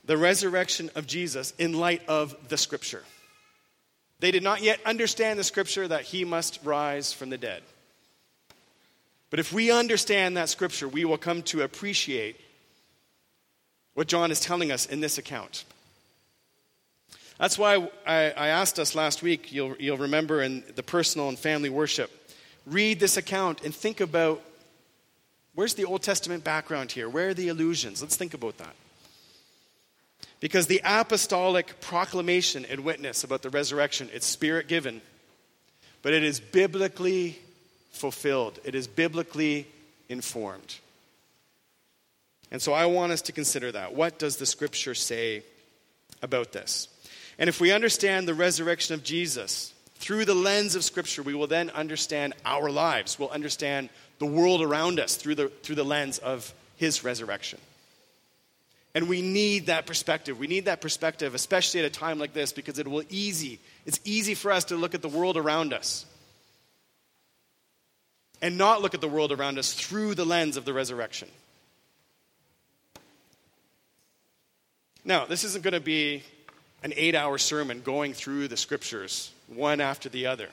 the 0.06 0.18
resurrection 0.18 0.90
of 0.96 1.06
Jesus 1.06 1.54
in 1.60 1.74
light 1.74 2.02
of 2.08 2.36
the 2.48 2.58
scripture. 2.58 3.04
They 4.22 4.32
did 4.32 4.42
not 4.42 4.64
yet 4.64 4.80
understand 4.88 5.38
the 5.38 5.44
scripture 5.44 5.88
that 5.88 6.02
he 6.02 6.26
must 6.26 6.60
rise 6.64 7.14
from 7.14 7.30
the 7.30 7.38
dead. 7.38 7.62
But 9.30 9.40
if 9.40 9.54
we 9.54 9.70
understand 9.70 10.36
that 10.36 10.50
scripture, 10.50 10.88
we 10.88 11.06
will 11.06 11.20
come 11.20 11.44
to 11.44 11.62
appreciate 11.62 12.42
what 13.94 14.08
John 14.08 14.32
is 14.32 14.40
telling 14.40 14.72
us 14.72 14.86
in 14.86 15.00
this 15.00 15.18
account. 15.18 15.66
That's 17.40 17.58
why 17.58 17.90
I, 18.06 18.32
I 18.32 18.48
asked 18.50 18.80
us 18.80 18.96
last 18.96 19.24
week, 19.24 19.54
you'll, 19.54 19.76
you'll 19.80 19.98
remember 19.98 20.42
in 20.42 20.64
the 20.76 20.84
personal 20.84 21.30
and 21.30 21.40
family 21.40 21.70
worship, 21.70 22.12
read 22.66 23.00
this 23.00 23.16
account 23.16 23.64
and 23.64 23.74
think 23.74 24.02
about 24.02 24.42
where's 25.56 25.74
the 25.74 25.86
Old 25.86 26.04
Testament 26.04 26.44
background 26.44 26.92
here? 26.92 27.08
Where 27.08 27.30
are 27.30 27.34
the 27.34 27.48
allusions? 27.48 28.02
Let's 28.02 28.18
think 28.18 28.34
about 28.34 28.58
that. 28.58 28.76
Because 30.42 30.68
the 30.68 30.82
apostolic 30.84 31.80
proclamation 31.82 32.66
and 32.66 32.82
witness 32.82 33.24
about 33.24 33.42
the 33.42 33.50
resurrection, 33.50 34.10
it's 34.14 34.26
spirit 34.26 34.68
given, 34.68 35.02
but 36.02 36.14
it 36.14 36.24
is 36.24 36.40
biblically 36.40 37.40
fulfilled, 37.92 38.60
it 38.64 38.76
is 38.76 38.88
biblically 38.88 39.68
informed. 40.10 40.76
And 42.52 42.62
so 42.62 42.74
I 42.74 42.86
want 42.88 43.12
us 43.12 43.22
to 43.24 43.32
consider 43.32 43.72
that. 43.72 43.94
What 43.94 44.18
does 44.18 44.38
the 44.38 44.46
scripture 44.46 44.96
say 44.96 45.44
about 46.22 46.52
this? 46.52 46.88
And 47.38 47.48
if 47.48 47.62
we 47.62 47.72
understand 47.72 48.28
the 48.28 48.34
resurrection 48.34 48.96
of 48.96 49.04
Jesus 49.04 49.74
through 49.96 50.26
the 50.26 50.36
lens 50.36 50.76
of 50.76 50.84
scripture, 50.84 51.22
we 51.24 51.36
will 51.36 51.48
then 51.48 51.70
understand 51.70 52.34
our 52.46 52.70
lives. 52.70 53.20
We'll 53.20 53.30
understand 53.30 53.90
the 54.18 54.26
world 54.26 54.62
around 54.62 55.00
us 55.00 55.16
through 55.16 55.36
the, 55.36 55.48
through 55.48 55.76
the 55.76 55.86
lens 55.86 56.18
of 56.18 56.54
his 56.76 57.04
resurrection. 57.04 57.60
And 58.96 59.08
we 59.08 59.22
need 59.22 59.68
that 59.68 59.86
perspective. 59.86 60.40
We 60.40 60.48
need 60.48 60.66
that 60.66 60.82
perspective, 60.82 61.36
especially 61.36 61.82
at 61.82 61.86
a 61.86 61.92
time 61.92 62.18
like 62.18 62.34
this, 62.34 62.52
because 62.52 62.80
it 62.80 62.88
will 62.88 63.04
easy. 63.10 63.60
It's 63.86 64.00
easy 64.04 64.34
for 64.34 64.52
us 64.52 64.66
to 64.66 64.76
look 64.76 64.96
at 64.96 65.02
the 65.02 65.10
world 65.10 65.38
around 65.38 65.74
us 65.74 66.06
and 68.42 68.58
not 68.58 68.82
look 68.82 68.94
at 68.94 69.02
the 69.02 69.08
world 69.08 69.32
around 69.32 69.60
us 69.60 69.74
through 69.74 70.16
the 70.16 70.26
lens 70.26 70.58
of 70.58 70.66
the 70.66 70.74
resurrection. 70.74 71.30
Now, 75.10 75.26
this 75.26 75.44
isn't 75.44 75.64
going 75.64 75.74
to 75.74 75.80
be 75.80 76.22
an 76.84 76.94
eight 76.96 77.16
hour 77.16 77.40
sermon 77.40 77.82
going 77.82 78.14
through 78.14 78.48
the 78.48 78.56
scriptures 78.56 79.32
one 79.48 79.82
after 79.82 80.08
the 80.08 80.28
other. 80.28 80.48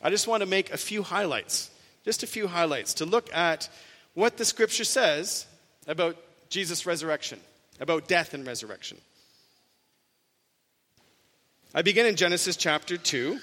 I 0.00 0.08
just 0.08 0.28
want 0.28 0.42
to 0.42 0.48
make 0.48 0.72
a 0.72 0.76
few 0.76 1.02
highlights, 1.02 1.68
just 2.04 2.22
a 2.22 2.28
few 2.28 2.46
highlights, 2.46 2.94
to 2.94 3.04
look 3.04 3.34
at 3.34 3.68
what 4.14 4.36
the 4.36 4.44
scripture 4.44 4.84
says 4.84 5.46
about 5.88 6.16
Jesus' 6.48 6.86
resurrection, 6.86 7.40
about 7.80 8.06
death 8.06 8.34
and 8.34 8.46
resurrection. 8.46 8.98
I 11.74 11.82
begin 11.82 12.06
in 12.06 12.14
Genesis 12.14 12.56
chapter 12.56 12.96
2. 12.96 13.40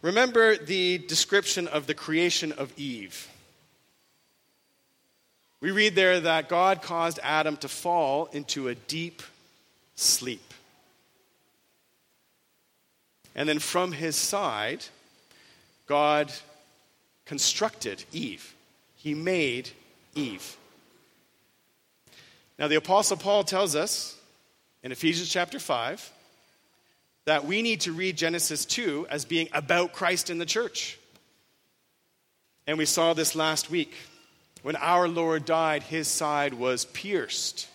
Remember 0.00 0.56
the 0.56 0.96
description 0.96 1.68
of 1.68 1.86
the 1.86 1.94
creation 1.94 2.52
of 2.52 2.72
Eve. 2.78 3.28
We 5.62 5.70
read 5.70 5.94
there 5.94 6.18
that 6.18 6.48
God 6.48 6.82
caused 6.82 7.20
Adam 7.22 7.56
to 7.58 7.68
fall 7.68 8.28
into 8.32 8.66
a 8.66 8.74
deep 8.74 9.22
sleep. 9.94 10.42
And 13.36 13.48
then 13.48 13.60
from 13.60 13.92
his 13.92 14.16
side, 14.16 14.84
God 15.86 16.32
constructed 17.26 18.04
Eve. 18.12 18.54
He 18.96 19.14
made 19.14 19.70
Eve. 20.16 20.56
Now, 22.58 22.66
the 22.66 22.74
Apostle 22.74 23.16
Paul 23.16 23.44
tells 23.44 23.76
us 23.76 24.18
in 24.82 24.90
Ephesians 24.90 25.28
chapter 25.28 25.60
5 25.60 26.12
that 27.26 27.44
we 27.44 27.62
need 27.62 27.82
to 27.82 27.92
read 27.92 28.16
Genesis 28.16 28.64
2 28.64 29.06
as 29.08 29.24
being 29.24 29.48
about 29.52 29.92
Christ 29.92 30.28
in 30.28 30.38
the 30.38 30.44
church. 30.44 30.98
And 32.66 32.78
we 32.78 32.84
saw 32.84 33.14
this 33.14 33.36
last 33.36 33.70
week. 33.70 33.94
When 34.62 34.76
our 34.76 35.08
Lord 35.08 35.44
died, 35.44 35.82
his 35.82 36.08
side 36.08 36.54
was 36.54 36.84
pierced. 36.84 37.68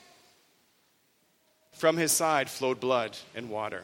From 1.74 1.98
his 1.98 2.12
side 2.12 2.50
flowed 2.50 2.80
blood 2.80 3.18
and 3.36 3.50
water. 3.50 3.84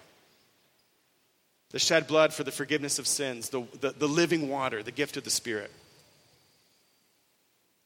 The 1.72 1.80
shed 1.80 2.08
blood 2.08 2.34
for 2.34 2.44
the 2.44 2.52
forgiveness 2.52 3.00
of 3.00 3.08
sins, 3.08 3.50
the, 3.50 3.64
the, 3.82 3.92
the, 3.92 4.08
living 4.08 4.48
water, 4.48 4.84
the 4.84 4.92
gift 4.92 5.18
of 5.18 5.24
the 5.24 5.30
Spirit. 5.30 5.72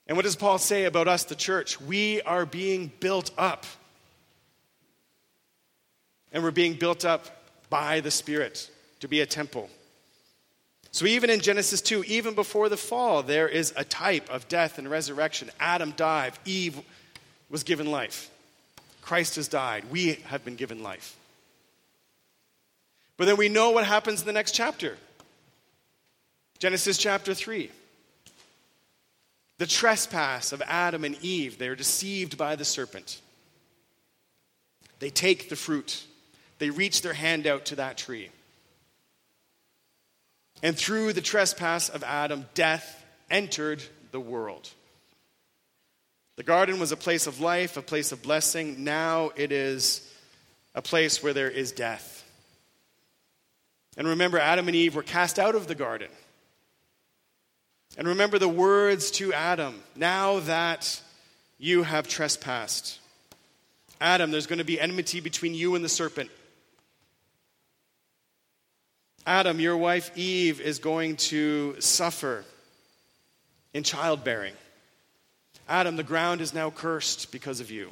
And 0.08 0.16
what 0.16 0.24
does 0.24 0.36
Paul 0.36 0.58
say 0.58 0.86
about 0.86 1.08
us, 1.08 1.24
the 1.24 1.36
church? 1.36 1.82
We 1.82 2.22
are 2.22 2.46
being 2.46 2.92
built 3.00 3.32
up. 3.38 3.66
And 6.32 6.44
we're 6.44 6.52
being 6.52 6.76
built 6.76 7.06
up 7.06 7.26
by 7.70 8.02
the 8.02 8.12
Spirit 8.12 8.70
to 9.00 9.08
be 9.08 9.22
a 9.22 9.26
temple. 9.26 9.70
So, 10.98 11.06
even 11.06 11.30
in 11.30 11.42
Genesis 11.42 11.80
2, 11.82 12.06
even 12.06 12.34
before 12.34 12.70
the 12.70 12.76
fall, 12.76 13.22
there 13.22 13.48
is 13.48 13.72
a 13.78 13.84
type 13.84 14.32
of 14.32 14.48
death 14.48 14.80
and 14.80 14.90
resurrection. 14.90 15.52
Adam 15.60 15.92
died, 15.96 16.34
Eve 16.44 16.82
was 17.52 17.62
given 17.62 17.92
life. 17.92 18.32
Christ 19.04 19.36
has 19.36 19.48
died. 19.48 19.84
We 19.92 20.14
have 20.26 20.44
been 20.44 20.56
given 20.56 20.82
life. 20.82 21.16
But 23.16 23.26
then 23.26 23.38
we 23.38 23.48
know 23.48 23.70
what 23.70 23.86
happens 23.86 24.22
in 24.22 24.26
the 24.26 24.34
next 24.34 24.54
chapter 24.54 24.98
Genesis 26.58 26.98
chapter 26.98 27.36
3. 27.36 27.70
The 29.60 29.68
trespass 29.68 30.52
of 30.52 30.64
Adam 30.66 31.04
and 31.04 31.16
Eve. 31.22 31.60
They 31.60 31.68
are 31.68 31.76
deceived 31.76 32.40
by 32.40 32.56
the 32.56 32.66
serpent. 32.66 33.22
They 34.98 35.12
take 35.12 35.50
the 35.50 35.56
fruit, 35.56 36.06
they 36.58 36.72
reach 36.72 37.04
their 37.04 37.14
hand 37.14 37.46
out 37.46 37.66
to 37.66 37.76
that 37.76 38.00
tree. 38.00 38.32
And 40.64 40.78
through 40.78 41.14
the 41.14 41.22
trespass 41.22 41.90
of 41.90 42.04
Adam, 42.04 42.46
death 42.54 43.04
entered 43.30 43.84
the 44.12 44.20
world. 44.20 44.70
The 46.38 46.44
garden 46.44 46.80
was 46.80 46.92
a 46.92 46.98
place 46.98 47.28
of 47.28 47.40
life, 47.40 47.78
a 47.78 47.82
place 47.82 48.12
of 48.12 48.22
blessing. 48.22 48.84
Now 48.84 49.32
it 49.36 49.52
is 49.52 50.08
a 50.76 50.82
place 50.82 51.22
where 51.22 51.34
there 51.34 51.50
is 51.50 51.72
death. 51.72 52.24
And 53.98 54.08
remember, 54.08 54.38
Adam 54.38 54.68
and 54.68 54.76
Eve 54.76 54.96
were 54.96 55.04
cast 55.04 55.40
out 55.40 55.56
of 55.56 55.68
the 55.68 55.76
garden. 55.76 56.10
And 57.98 58.08
remember 58.08 58.38
the 58.38 58.48
words 58.48 59.10
to 59.12 59.34
Adam 59.34 59.82
now 59.96 60.40
that 60.42 61.02
you 61.58 61.82
have 61.82 62.08
trespassed. 62.08 63.00
Adam, 64.00 64.30
there's 64.30 64.46
going 64.46 64.60
to 64.60 64.66
be 64.66 64.80
enmity 64.80 65.20
between 65.20 65.56
you 65.56 65.74
and 65.74 65.84
the 65.84 65.90
serpent. 65.90 66.30
Adam, 69.28 69.60
your 69.60 69.76
wife 69.76 70.10
Eve 70.18 70.62
is 70.62 70.80
going 70.80 71.18
to 71.18 71.76
suffer 71.82 72.46
in 73.74 73.84
childbearing. 73.84 74.54
Adam, 75.68 75.98
the 75.98 76.04
ground 76.04 76.40
is 76.40 76.54
now 76.54 76.70
cursed 76.70 77.30
because 77.30 77.60
of 77.60 77.70
you. 77.70 77.92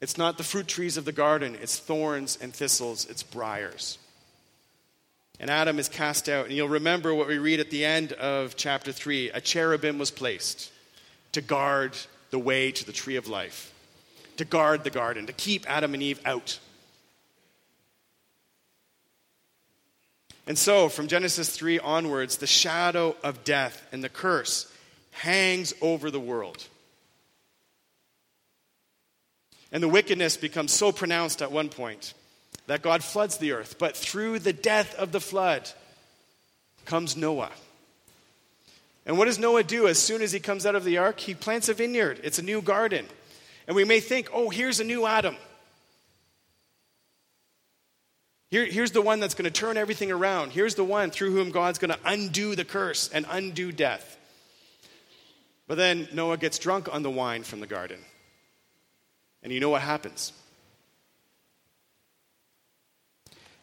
It's 0.00 0.16
not 0.16 0.38
the 0.38 0.42
fruit 0.42 0.66
trees 0.66 0.96
of 0.96 1.04
the 1.04 1.12
garden, 1.12 1.58
it's 1.60 1.78
thorns 1.78 2.38
and 2.40 2.54
thistles, 2.54 3.06
it's 3.10 3.22
briars. 3.22 3.98
And 5.38 5.50
Adam 5.50 5.78
is 5.78 5.88
cast 5.88 6.30
out. 6.30 6.46
And 6.46 6.54
you'll 6.54 6.68
remember 6.68 7.12
what 7.12 7.28
we 7.28 7.36
read 7.36 7.60
at 7.60 7.70
the 7.70 7.84
end 7.84 8.12
of 8.14 8.56
chapter 8.56 8.90
3 8.90 9.30
a 9.30 9.40
cherubim 9.42 9.98
was 9.98 10.10
placed 10.10 10.72
to 11.32 11.42
guard 11.42 11.94
the 12.30 12.38
way 12.38 12.72
to 12.72 12.86
the 12.86 12.92
tree 12.92 13.16
of 13.16 13.28
life, 13.28 13.74
to 14.38 14.46
guard 14.46 14.82
the 14.82 14.90
garden, 14.90 15.26
to 15.26 15.32
keep 15.34 15.68
Adam 15.68 15.92
and 15.92 16.02
Eve 16.02 16.20
out. 16.24 16.58
And 20.46 20.58
so, 20.58 20.88
from 20.88 21.06
Genesis 21.06 21.50
3 21.50 21.78
onwards, 21.78 22.38
the 22.38 22.46
shadow 22.46 23.16
of 23.22 23.44
death 23.44 23.86
and 23.92 24.02
the 24.02 24.08
curse 24.08 24.72
hangs 25.12 25.72
over 25.80 26.10
the 26.10 26.20
world. 26.20 26.66
And 29.70 29.82
the 29.82 29.88
wickedness 29.88 30.36
becomes 30.36 30.72
so 30.72 30.92
pronounced 30.92 31.40
at 31.42 31.52
one 31.52 31.68
point 31.68 32.12
that 32.66 32.82
God 32.82 33.02
floods 33.02 33.38
the 33.38 33.52
earth. 33.52 33.76
But 33.78 33.96
through 33.96 34.40
the 34.40 34.52
death 34.52 34.94
of 34.96 35.12
the 35.12 35.20
flood 35.20 35.70
comes 36.84 37.16
Noah. 37.16 37.52
And 39.06 39.18
what 39.18 39.24
does 39.24 39.38
Noah 39.38 39.64
do 39.64 39.88
as 39.88 39.98
soon 39.98 40.22
as 40.22 40.32
he 40.32 40.40
comes 40.40 40.66
out 40.66 40.74
of 40.74 40.84
the 40.84 40.98
ark? 40.98 41.18
He 41.20 41.34
plants 41.34 41.68
a 41.68 41.74
vineyard, 41.74 42.20
it's 42.22 42.38
a 42.38 42.42
new 42.42 42.62
garden. 42.62 43.06
And 43.66 43.76
we 43.76 43.84
may 43.84 44.00
think, 44.00 44.28
oh, 44.32 44.50
here's 44.50 44.80
a 44.80 44.84
new 44.84 45.06
Adam. 45.06 45.36
Here, 48.52 48.66
here's 48.66 48.90
the 48.90 49.00
one 49.00 49.18
that's 49.18 49.32
going 49.32 49.50
to 49.50 49.50
turn 49.50 49.78
everything 49.78 50.12
around. 50.12 50.52
Here's 50.52 50.74
the 50.74 50.84
one 50.84 51.10
through 51.10 51.32
whom 51.32 51.52
God's 51.52 51.78
going 51.78 51.90
to 51.90 51.98
undo 52.04 52.54
the 52.54 52.66
curse 52.66 53.08
and 53.08 53.24
undo 53.30 53.72
death. 53.72 54.18
But 55.66 55.78
then 55.78 56.06
Noah 56.12 56.36
gets 56.36 56.58
drunk 56.58 56.92
on 56.92 57.02
the 57.02 57.10
wine 57.10 57.44
from 57.44 57.60
the 57.60 57.66
garden. 57.66 57.98
And 59.42 59.54
you 59.54 59.58
know 59.58 59.70
what 59.70 59.80
happens? 59.80 60.34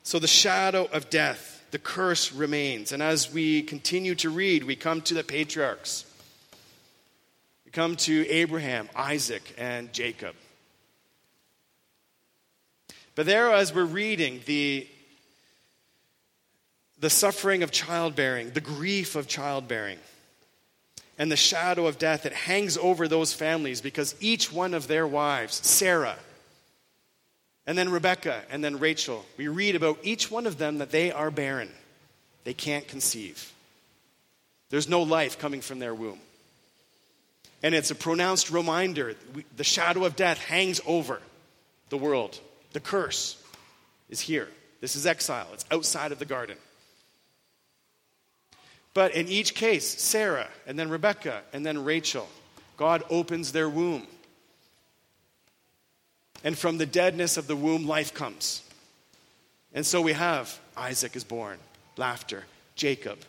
So 0.01 0.17
the 0.17 0.25
shadow 0.25 0.89
of 0.91 1.11
death, 1.11 1.63
the 1.69 1.77
curse 1.77 2.33
remains. 2.33 2.91
And 2.91 3.03
as 3.03 3.31
we 3.31 3.61
continue 3.61 4.15
to 4.15 4.31
read, 4.31 4.63
we 4.63 4.75
come 4.75 5.01
to 5.01 5.13
the 5.13 5.23
patriarchs. 5.23 6.03
We 7.63 7.69
come 7.69 7.95
to 7.97 8.27
Abraham, 8.27 8.89
Isaac, 8.95 9.53
and 9.55 9.93
Jacob. 9.93 10.33
But 13.19 13.25
there, 13.25 13.51
as 13.51 13.75
we're 13.75 13.83
reading, 13.83 14.39
the, 14.45 14.87
the 17.01 17.09
suffering 17.09 17.63
of 17.63 17.69
childbearing, 17.69 18.51
the 18.51 18.61
grief 18.61 19.17
of 19.17 19.27
childbearing, 19.27 19.99
and 21.17 21.29
the 21.29 21.35
shadow 21.35 21.85
of 21.87 21.99
death, 21.99 22.23
that 22.23 22.31
hangs 22.31 22.77
over 22.77 23.09
those 23.09 23.33
families 23.33 23.81
because 23.81 24.15
each 24.21 24.53
one 24.53 24.73
of 24.73 24.87
their 24.87 25.05
wives, 25.05 25.55
Sarah, 25.67 26.15
and 27.67 27.77
then 27.77 27.89
Rebecca, 27.89 28.41
and 28.49 28.63
then 28.63 28.79
Rachel, 28.79 29.25
we 29.35 29.49
read 29.49 29.75
about 29.75 29.99
each 30.01 30.31
one 30.31 30.47
of 30.47 30.57
them 30.57 30.77
that 30.77 30.91
they 30.91 31.11
are 31.11 31.29
barren. 31.29 31.71
They 32.45 32.53
can't 32.53 32.87
conceive. 32.87 33.51
There's 34.69 34.87
no 34.87 35.01
life 35.01 35.37
coming 35.37 35.59
from 35.59 35.79
their 35.79 35.93
womb. 35.93 36.21
And 37.63 37.75
it's 37.75 37.91
a 37.91 37.95
pronounced 37.95 38.49
reminder 38.49 39.15
the 39.57 39.65
shadow 39.65 40.05
of 40.05 40.15
death 40.15 40.37
hangs 40.37 40.79
over 40.85 41.21
the 41.89 41.97
world. 41.97 42.39
The 42.73 42.79
curse 42.79 43.41
is 44.09 44.19
here. 44.19 44.47
This 44.81 44.95
is 44.95 45.05
exile, 45.05 45.47
it's 45.53 45.65
outside 45.71 46.11
of 46.11 46.19
the 46.19 46.25
garden. 46.25 46.57
But 48.93 49.13
in 49.13 49.27
each 49.27 49.53
case, 49.53 49.87
Sarah, 49.87 50.47
and 50.65 50.79
then 50.79 50.89
Rebecca, 50.89 51.41
and 51.53 51.65
then 51.65 51.83
Rachel, 51.83 52.27
God 52.77 53.03
opens 53.09 53.51
their 53.51 53.69
womb 53.69 54.07
and 56.43 56.57
from 56.57 56.77
the 56.77 56.85
deadness 56.85 57.37
of 57.37 57.47
the 57.47 57.55
womb, 57.55 57.87
life 57.87 58.13
comes. 58.13 58.63
And 59.73 59.85
so 59.85 60.01
we 60.01 60.13
have 60.13 60.57
Isaac 60.75 61.15
is 61.15 61.23
born, 61.23 61.57
laughter, 61.97 62.45
Jacob. 62.75 63.19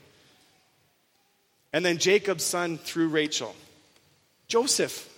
And 1.73 1.85
then 1.85 1.99
Jacob's 1.99 2.45
son 2.45 2.79
through 2.79 3.09
Rachel, 3.09 3.55
Joseph. 4.49 5.09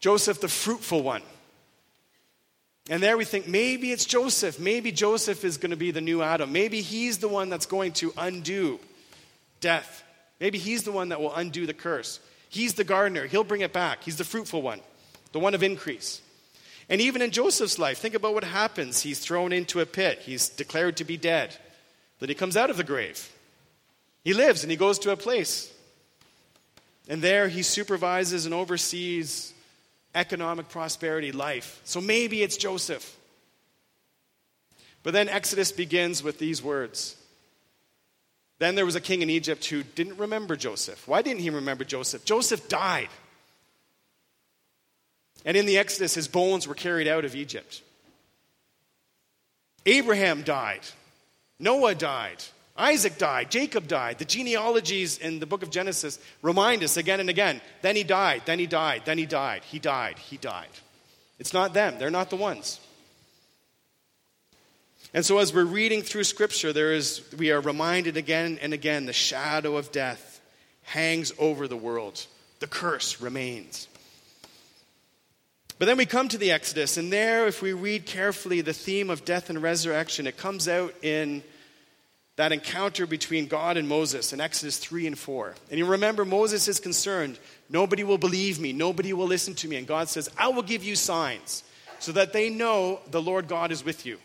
Joseph, 0.00 0.40
the 0.40 0.48
fruitful 0.48 1.02
one. 1.02 1.22
And 2.90 3.02
there 3.02 3.16
we 3.16 3.24
think 3.24 3.46
maybe 3.46 3.92
it's 3.92 4.04
Joseph. 4.04 4.58
Maybe 4.58 4.90
Joseph 4.90 5.44
is 5.44 5.56
going 5.56 5.70
to 5.70 5.76
be 5.76 5.92
the 5.92 6.00
new 6.00 6.20
Adam. 6.22 6.52
Maybe 6.52 6.80
he's 6.80 7.18
the 7.18 7.28
one 7.28 7.48
that's 7.48 7.66
going 7.66 7.92
to 7.94 8.12
undo 8.16 8.80
death. 9.60 10.02
Maybe 10.40 10.58
he's 10.58 10.82
the 10.82 10.92
one 10.92 11.10
that 11.10 11.20
will 11.20 11.34
undo 11.34 11.66
the 11.66 11.74
curse. 11.74 12.18
He's 12.48 12.74
the 12.74 12.84
gardener. 12.84 13.26
He'll 13.26 13.44
bring 13.44 13.60
it 13.60 13.72
back. 13.72 14.02
He's 14.02 14.16
the 14.16 14.24
fruitful 14.24 14.62
one 14.62 14.80
the 15.32 15.38
one 15.38 15.54
of 15.54 15.62
increase. 15.62 16.20
And 16.88 17.00
even 17.00 17.22
in 17.22 17.30
Joseph's 17.30 17.78
life, 17.78 17.98
think 17.98 18.14
about 18.14 18.34
what 18.34 18.44
happens. 18.44 19.00
He's 19.00 19.18
thrown 19.18 19.52
into 19.52 19.80
a 19.80 19.86
pit, 19.86 20.20
he's 20.20 20.48
declared 20.48 20.98
to 20.98 21.04
be 21.04 21.16
dead. 21.16 21.56
Then 22.18 22.28
he 22.28 22.34
comes 22.34 22.56
out 22.56 22.70
of 22.70 22.76
the 22.76 22.84
grave. 22.84 23.32
He 24.22 24.34
lives 24.34 24.62
and 24.62 24.70
he 24.70 24.76
goes 24.76 25.00
to 25.00 25.10
a 25.10 25.16
place. 25.16 25.72
And 27.08 27.20
there 27.20 27.48
he 27.48 27.62
supervises 27.62 28.44
and 28.44 28.54
oversees 28.54 29.51
economic 30.14 30.68
prosperity, 30.68 31.32
life. 31.32 31.80
So 31.84 32.00
maybe 32.00 32.42
it's 32.42 32.56
Joseph. 32.56 33.16
But 35.02 35.12
then 35.12 35.28
Exodus 35.28 35.72
begins 35.72 36.22
with 36.22 36.38
these 36.38 36.62
words. 36.62 37.16
Then 38.58 38.74
there 38.76 38.86
was 38.86 38.94
a 38.94 39.00
king 39.00 39.22
in 39.22 39.30
Egypt 39.30 39.64
who 39.64 39.82
didn't 39.82 40.18
remember 40.18 40.54
Joseph. 40.54 41.08
Why 41.08 41.22
didn't 41.22 41.40
he 41.40 41.50
remember 41.50 41.84
Joseph? 41.84 42.24
Joseph 42.24 42.68
died. 42.68 43.08
And 45.44 45.56
in 45.56 45.66
the 45.66 45.78
Exodus, 45.78 46.14
his 46.14 46.28
bones 46.28 46.68
were 46.68 46.74
carried 46.74 47.08
out 47.08 47.24
of 47.24 47.34
Egypt. 47.34 47.82
Abraham 49.84 50.42
died. 50.42 50.82
Noah 51.58 51.96
died. 51.96 52.42
Isaac 52.76 53.18
died. 53.18 53.50
Jacob 53.50 53.86
died. 53.86 54.18
The 54.18 54.24
genealogies 54.24 55.18
in 55.18 55.40
the 55.40 55.46
book 55.46 55.62
of 55.62 55.70
Genesis 55.70 56.18
remind 56.40 56.82
us 56.82 56.96
again 56.96 57.20
and 57.20 57.28
again. 57.28 57.60
Then 57.82 57.96
he 57.96 58.02
died. 58.02 58.42
Then 58.46 58.58
he 58.58 58.66
died. 58.66 59.02
Then 59.04 59.18
he 59.18 59.26
died. 59.26 59.62
He 59.64 59.78
died. 59.78 60.18
He 60.18 60.38
died. 60.38 60.68
It's 61.38 61.52
not 61.52 61.74
them. 61.74 61.98
They're 61.98 62.10
not 62.10 62.30
the 62.30 62.36
ones. 62.36 62.80
And 65.14 65.24
so, 65.26 65.38
as 65.38 65.52
we're 65.52 65.64
reading 65.64 66.00
through 66.00 66.24
Scripture, 66.24 66.72
there 66.72 66.94
is, 66.94 67.20
we 67.36 67.50
are 67.50 67.60
reminded 67.60 68.16
again 68.16 68.58
and 68.62 68.72
again 68.72 69.04
the 69.04 69.12
shadow 69.12 69.76
of 69.76 69.92
death 69.92 70.40
hangs 70.84 71.32
over 71.38 71.68
the 71.68 71.76
world, 71.76 72.26
the 72.60 72.66
curse 72.66 73.20
remains. 73.20 73.88
But 75.78 75.86
then 75.86 75.98
we 75.98 76.06
come 76.06 76.28
to 76.28 76.38
the 76.38 76.52
Exodus, 76.52 76.96
and 76.96 77.12
there, 77.12 77.46
if 77.46 77.60
we 77.60 77.72
read 77.72 78.06
carefully 78.06 78.62
the 78.62 78.72
theme 78.72 79.10
of 79.10 79.24
death 79.24 79.50
and 79.50 79.62
resurrection, 79.62 80.26
it 80.26 80.38
comes 80.38 80.66
out 80.68 80.94
in 81.02 81.42
that 82.36 82.52
encounter 82.52 83.06
between 83.06 83.46
God 83.46 83.76
and 83.76 83.86
Moses 83.88 84.32
in 84.32 84.40
Exodus 84.40 84.78
3 84.78 85.06
and 85.06 85.18
4. 85.18 85.54
And 85.70 85.78
you 85.78 85.84
remember, 85.86 86.24
Moses 86.24 86.66
is 86.68 86.80
concerned 86.80 87.38
nobody 87.68 88.04
will 88.04 88.18
believe 88.18 88.58
me, 88.58 88.72
nobody 88.72 89.12
will 89.12 89.26
listen 89.26 89.54
to 89.56 89.68
me. 89.68 89.76
And 89.76 89.86
God 89.86 90.08
says, 90.08 90.30
I 90.38 90.48
will 90.48 90.62
give 90.62 90.82
you 90.82 90.96
signs 90.96 91.62
so 91.98 92.12
that 92.12 92.32
they 92.32 92.48
know 92.48 93.00
the 93.10 93.22
Lord 93.22 93.48
God 93.48 93.70
is 93.70 93.84
with 93.84 94.06
you. 94.06 94.18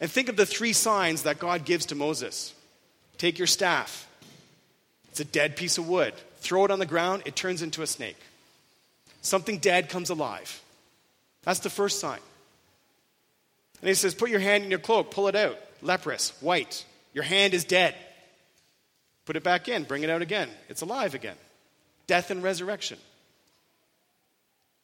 And 0.00 0.10
think 0.10 0.28
of 0.28 0.36
the 0.36 0.46
three 0.46 0.72
signs 0.72 1.22
that 1.22 1.38
God 1.38 1.64
gives 1.64 1.86
to 1.86 1.94
Moses 1.94 2.54
take 3.18 3.38
your 3.38 3.46
staff, 3.46 4.08
it's 5.10 5.20
a 5.20 5.24
dead 5.24 5.56
piece 5.56 5.78
of 5.78 5.88
wood, 5.88 6.12
throw 6.38 6.64
it 6.64 6.70
on 6.70 6.80
the 6.80 6.86
ground, 6.86 7.22
it 7.24 7.36
turns 7.36 7.62
into 7.62 7.82
a 7.82 7.86
snake. 7.86 8.16
Something 9.20 9.58
dead 9.58 9.88
comes 9.88 10.10
alive. 10.10 10.60
That's 11.44 11.60
the 11.60 11.70
first 11.70 12.00
sign. 12.00 12.18
And 13.80 13.88
he 13.88 13.94
says, 13.94 14.14
Put 14.14 14.30
your 14.30 14.40
hand 14.40 14.64
in 14.64 14.70
your 14.70 14.80
cloak, 14.80 15.10
pull 15.10 15.28
it 15.28 15.36
out. 15.36 15.58
Leprous, 15.82 16.32
white. 16.40 16.84
Your 17.12 17.24
hand 17.24 17.54
is 17.54 17.64
dead. 17.64 17.94
Put 19.24 19.36
it 19.36 19.44
back 19.44 19.68
in, 19.68 19.84
bring 19.84 20.02
it 20.02 20.10
out 20.10 20.22
again. 20.22 20.48
It's 20.68 20.82
alive 20.82 21.14
again. 21.14 21.36
Death 22.06 22.30
and 22.30 22.42
resurrection. 22.42 22.98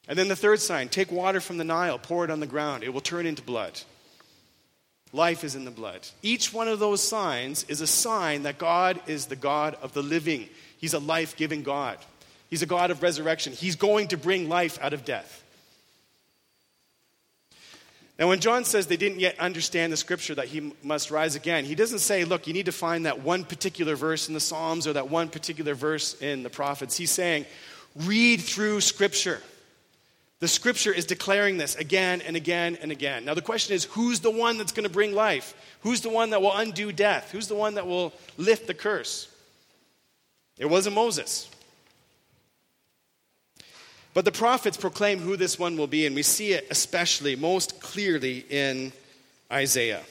And 0.07 0.17
then 0.17 0.27
the 0.27 0.35
third 0.35 0.59
sign 0.59 0.89
take 0.89 1.11
water 1.11 1.39
from 1.39 1.57
the 1.57 1.63
Nile, 1.63 1.99
pour 1.99 2.23
it 2.23 2.31
on 2.31 2.39
the 2.39 2.47
ground. 2.47 2.83
It 2.83 2.93
will 2.93 3.01
turn 3.01 3.25
into 3.25 3.41
blood. 3.41 3.79
Life 5.11 5.43
is 5.43 5.55
in 5.55 5.65
the 5.65 5.71
blood. 5.71 6.01
Each 6.21 6.53
one 6.53 6.67
of 6.67 6.79
those 6.79 7.01
signs 7.01 7.63
is 7.63 7.81
a 7.81 7.87
sign 7.87 8.43
that 8.43 8.59
God 8.59 9.01
is 9.07 9.25
the 9.25 9.35
God 9.35 9.75
of 9.81 9.93
the 9.93 10.03
living. 10.03 10.47
He's 10.77 10.93
a 10.93 10.99
life 10.99 11.35
giving 11.35 11.63
God. 11.63 11.97
He's 12.49 12.61
a 12.61 12.67
God 12.67 12.91
of 12.91 13.01
resurrection. 13.01 13.53
He's 13.53 13.75
going 13.75 14.09
to 14.09 14.17
bring 14.17 14.49
life 14.49 14.77
out 14.81 14.93
of 14.93 15.05
death. 15.05 15.43
Now, 18.19 18.27
when 18.27 18.41
John 18.41 18.65
says 18.65 18.87
they 18.87 18.97
didn't 18.97 19.21
yet 19.21 19.39
understand 19.39 19.93
the 19.93 19.97
scripture 19.97 20.35
that 20.35 20.49
he 20.49 20.73
must 20.83 21.09
rise 21.09 21.37
again, 21.37 21.63
he 21.63 21.73
doesn't 21.73 21.99
say, 21.99 22.25
look, 22.25 22.47
you 22.47 22.53
need 22.53 22.65
to 22.65 22.73
find 22.73 23.05
that 23.05 23.21
one 23.21 23.45
particular 23.45 23.95
verse 23.95 24.27
in 24.27 24.33
the 24.33 24.41
Psalms 24.41 24.85
or 24.85 24.93
that 24.93 25.09
one 25.09 25.29
particular 25.29 25.73
verse 25.73 26.21
in 26.21 26.43
the 26.43 26.49
prophets. 26.49 26.97
He's 26.97 27.11
saying, 27.11 27.45
read 27.95 28.41
through 28.41 28.81
scripture. 28.81 29.41
The 30.41 30.49
scripture 30.49 30.91
is 30.91 31.05
declaring 31.05 31.57
this 31.57 31.75
again 31.75 32.21
and 32.21 32.35
again 32.35 32.77
and 32.81 32.91
again. 32.91 33.23
Now, 33.23 33.35
the 33.35 33.41
question 33.41 33.73
is 33.73 33.85
who's 33.85 34.19
the 34.19 34.31
one 34.31 34.57
that's 34.57 34.73
going 34.73 34.87
to 34.87 34.93
bring 34.93 35.15
life? 35.15 35.53
Who's 35.81 36.01
the 36.01 36.09
one 36.09 36.31
that 36.31 36.41
will 36.41 36.55
undo 36.55 36.91
death? 36.91 37.31
Who's 37.31 37.47
the 37.47 37.55
one 37.55 37.75
that 37.75 37.87
will 37.87 38.11
lift 38.37 38.67
the 38.67 38.73
curse? 38.73 39.33
It 40.57 40.69
wasn't 40.69 40.95
Moses. 40.95 41.49
But 44.13 44.25
the 44.25 44.31
prophets 44.31 44.77
proclaim 44.77 45.19
who 45.19 45.37
this 45.37 45.59
one 45.59 45.77
will 45.77 45.87
be, 45.87 46.05
and 46.05 46.15
we 46.15 46.23
see 46.23 46.53
it 46.53 46.67
especially 46.69 47.35
most 47.35 47.79
clearly 47.79 48.45
in 48.49 48.91
Isaiah. 49.51 50.01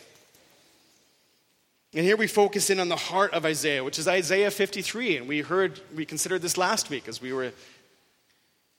And 1.95 2.05
here 2.05 2.17
we 2.17 2.27
focus 2.27 2.71
in 2.71 2.81
on 2.81 2.89
the 2.89 2.97
heart 2.97 3.33
of 3.33 3.45
Isaiah, 3.45 3.83
which 3.83 3.99
is 3.99 4.07
Isaiah 4.07 4.51
53. 4.51 5.17
And 5.17 5.29
we 5.29 5.41
heard, 5.41 5.81
we 5.95 6.05
considered 6.05 6.43
this 6.43 6.59
last 6.59 6.91
week 6.91 7.09
as 7.09 7.21
we 7.21 7.33
were 7.33 7.53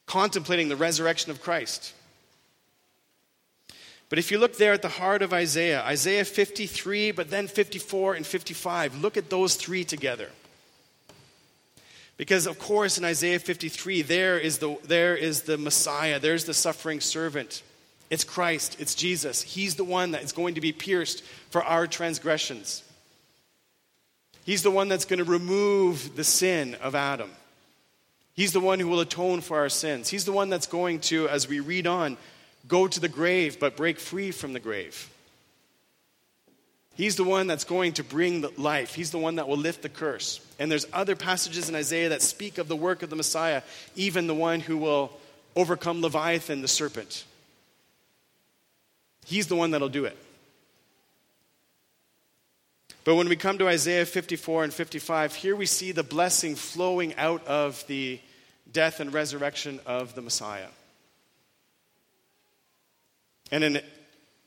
contemplating 0.05 0.69
the 0.69 0.75
resurrection 0.75 1.31
of 1.31 1.41
Christ. 1.41 1.93
But 4.09 4.19
if 4.19 4.31
you 4.31 4.39
look 4.39 4.57
there 4.57 4.73
at 4.73 4.81
the 4.81 4.89
heart 4.89 5.21
of 5.21 5.33
Isaiah, 5.33 5.81
Isaiah 5.81 6.25
53, 6.25 7.11
but 7.11 7.29
then 7.29 7.47
54 7.47 8.15
and 8.15 8.25
55, 8.25 9.01
look 9.01 9.17
at 9.17 9.29
those 9.29 9.55
three 9.55 9.83
together. 9.83 10.29
Because, 12.19 12.47
of 12.47 12.59
course, 12.59 12.97
in 12.97 13.05
Isaiah 13.05 13.39
53, 13.39 14.01
there 14.01 14.37
is, 14.37 14.57
the, 14.57 14.75
there 14.83 15.15
is 15.15 15.43
the 15.43 15.57
Messiah, 15.57 16.19
there's 16.19 16.43
the 16.43 16.53
suffering 16.53 16.99
servant. 16.99 17.63
It's 18.09 18.25
Christ, 18.25 18.75
it's 18.77 18.93
Jesus. 18.93 19.41
He's 19.41 19.75
the 19.75 19.85
one 19.85 20.11
that 20.11 20.21
is 20.21 20.33
going 20.33 20.55
to 20.55 20.61
be 20.61 20.73
pierced 20.73 21.23
for 21.49 21.63
our 21.63 21.87
transgressions. 21.87 22.83
He's 24.43 24.63
the 24.63 24.69
one 24.69 24.89
that's 24.89 25.05
going 25.05 25.19
to 25.19 25.31
remove 25.31 26.17
the 26.17 26.25
sin 26.25 26.75
of 26.81 26.93
Adam. 26.93 27.31
He's 28.33 28.51
the 28.51 28.59
one 28.59 28.81
who 28.81 28.89
will 28.89 28.99
atone 28.99 29.39
for 29.39 29.57
our 29.57 29.69
sins. 29.69 30.09
He's 30.09 30.25
the 30.25 30.33
one 30.33 30.49
that's 30.49 30.67
going 30.67 30.99
to, 31.01 31.29
as 31.29 31.47
we 31.47 31.61
read 31.61 31.87
on, 31.87 32.17
go 32.67 32.85
to 32.85 32.99
the 32.99 33.07
grave 33.07 33.61
but 33.61 33.77
break 33.77 33.97
free 33.97 34.31
from 34.31 34.51
the 34.51 34.59
grave. 34.59 35.09
He's 36.99 37.15
the 37.15 37.23
one 37.23 37.47
that's 37.47 37.63
going 37.63 37.93
to 37.93 38.03
bring 38.03 38.45
life. 38.57 38.93
He's 38.93 39.09
the 39.09 39.19
one 39.19 39.35
that 39.35 39.47
will 39.47 39.55
lift 39.55 39.83
the 39.83 39.87
curse. 39.87 40.41
And 40.59 40.69
there's 40.69 40.85
other 40.91 41.15
passages 41.15 41.69
in 41.69 41.75
Isaiah 41.75 42.09
that 42.09 42.21
speak 42.21 42.57
of 42.57 42.67
the 42.67 42.75
work 42.75 43.03
of 43.03 43.09
the 43.09 43.15
Messiah, 43.15 43.61
even 43.95 44.27
the 44.27 44.35
one 44.35 44.59
who 44.59 44.75
will 44.75 45.17
overcome 45.55 46.01
Leviathan, 46.01 46.61
the 46.61 46.67
serpent. 46.67 47.23
He's 49.25 49.47
the 49.47 49.55
one 49.55 49.71
that'll 49.71 49.87
do 49.87 50.03
it. 50.03 50.17
But 53.05 53.15
when 53.15 53.29
we 53.29 53.37
come 53.37 53.57
to 53.59 53.69
Isaiah 53.69 54.05
54 54.05 54.65
and 54.65 54.73
55, 54.73 55.35
here 55.35 55.55
we 55.55 55.67
see 55.67 55.93
the 55.93 56.03
blessing 56.03 56.55
flowing 56.55 57.15
out 57.15 57.47
of 57.47 57.81
the 57.87 58.19
death 58.73 58.99
and 58.99 59.13
resurrection 59.13 59.79
of 59.85 60.15
the 60.15 60.21
Messiah. 60.21 60.67
And 63.53 63.63
in 63.63 63.81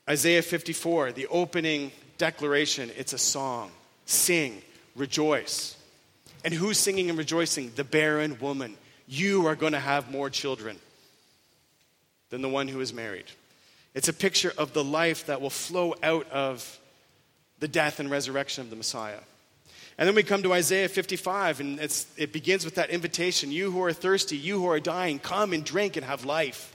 Isaiah 0.07 0.43
54, 0.43 1.13
the 1.13 1.25
opening 1.25 1.91
declaration, 2.23 2.89
it's 2.95 3.11
a 3.11 3.17
song. 3.17 3.69
Sing, 4.05 4.61
rejoice. 4.95 5.75
And 6.45 6.53
who's 6.53 6.77
singing 6.77 7.09
and 7.09 7.17
rejoicing? 7.17 7.73
The 7.75 7.83
barren 7.83 8.37
woman. 8.39 8.77
You 9.09 9.47
are 9.47 9.57
going 9.57 9.73
to 9.73 9.79
have 9.79 10.09
more 10.09 10.29
children 10.29 10.77
than 12.29 12.41
the 12.41 12.47
one 12.47 12.69
who 12.69 12.79
is 12.79 12.93
married. 12.93 13.25
It's 13.93 14.07
a 14.07 14.13
picture 14.13 14.53
of 14.57 14.71
the 14.71 14.85
life 14.85 15.25
that 15.25 15.41
will 15.41 15.49
flow 15.49 15.95
out 16.01 16.31
of 16.31 16.79
the 17.59 17.67
death 17.67 17.99
and 17.99 18.09
resurrection 18.09 18.63
of 18.63 18.69
the 18.69 18.77
Messiah. 18.77 19.19
And 19.97 20.07
then 20.07 20.15
we 20.15 20.23
come 20.23 20.43
to 20.43 20.53
Isaiah 20.53 20.87
55, 20.87 21.59
and 21.59 21.77
it 22.15 22.31
begins 22.31 22.63
with 22.63 22.75
that 22.75 22.89
invitation 22.89 23.51
You 23.51 23.69
who 23.69 23.83
are 23.83 23.91
thirsty, 23.91 24.37
you 24.37 24.61
who 24.61 24.67
are 24.67 24.79
dying, 24.79 25.19
come 25.19 25.51
and 25.51 25.65
drink 25.65 25.97
and 25.97 26.05
have 26.05 26.23
life. 26.23 26.73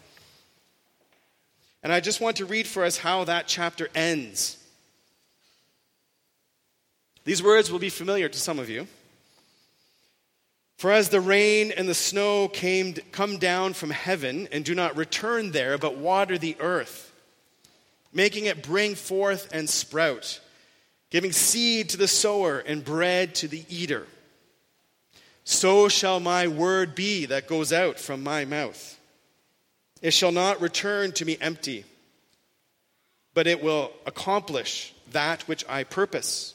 And 1.83 1.91
I 1.91 2.01
just 2.01 2.21
want 2.21 2.37
to 2.37 2.45
read 2.45 2.67
for 2.67 2.85
us 2.85 2.99
how 2.99 3.25
that 3.25 3.49
chapter 3.49 3.89
ends. 3.95 4.59
These 7.29 7.43
words 7.43 7.71
will 7.71 7.79
be 7.79 7.91
familiar 7.91 8.27
to 8.27 8.39
some 8.39 8.59
of 8.59 8.71
you. 8.71 8.87
For 10.79 10.91
as 10.91 11.11
the 11.11 11.21
rain 11.21 11.75
and 11.77 11.87
the 11.87 11.93
snow 11.93 12.49
came, 12.49 12.95
come 13.13 13.37
down 13.37 13.75
from 13.75 13.91
heaven 13.91 14.49
and 14.51 14.65
do 14.65 14.75
not 14.75 14.97
return 14.97 15.53
there, 15.53 15.77
but 15.77 15.99
water 15.99 16.39
the 16.39 16.57
earth, 16.59 17.13
making 18.15 18.47
it 18.47 18.63
bring 18.63 18.95
forth 18.95 19.51
and 19.53 19.69
sprout, 19.69 20.41
giving 21.11 21.33
seed 21.33 21.91
to 21.91 21.99
the 21.99 22.09
sower 22.09 22.61
and 22.61 22.83
bread 22.83 23.35
to 23.35 23.47
the 23.47 23.63
eater, 23.69 24.07
so 25.45 25.91
shall 25.91 26.21
my 26.21 26.49
word 26.49 26.95
be 26.95 27.27
that 27.27 27.47
goes 27.47 27.75
out 27.75 28.01
from 28.01 28.23
my 28.23 28.47
mouth. 28.47 28.99
It 30.01 30.15
shall 30.15 30.33
not 30.33 30.63
return 30.63 31.13
to 31.13 31.27
me 31.27 31.37
empty, 31.43 31.85
but 33.35 33.47
it 33.47 33.63
will 33.63 33.93
accomplish 34.07 34.95
that 35.13 35.43
which 35.43 35.63
I 35.69 35.85
purpose 35.85 36.55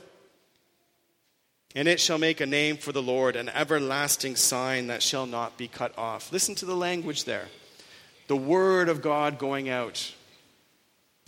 And 1.75 1.87
it 1.87 1.99
shall 1.99 2.17
make 2.17 2.41
a 2.41 2.45
name 2.45 2.77
for 2.77 2.91
the 2.91 3.01
Lord, 3.01 3.35
an 3.35 3.49
everlasting 3.49 4.35
sign 4.35 4.87
that 4.87 5.01
shall 5.01 5.25
not 5.25 5.57
be 5.57 5.67
cut 5.67 5.97
off. 5.97 6.31
Listen 6.31 6.53
to 6.55 6.65
the 6.65 6.75
language 6.75 7.23
there. 7.23 7.47
The 8.27 8.35
word 8.35 8.89
of 8.89 9.01
God 9.01 9.37
going 9.37 9.69
out, 9.69 10.13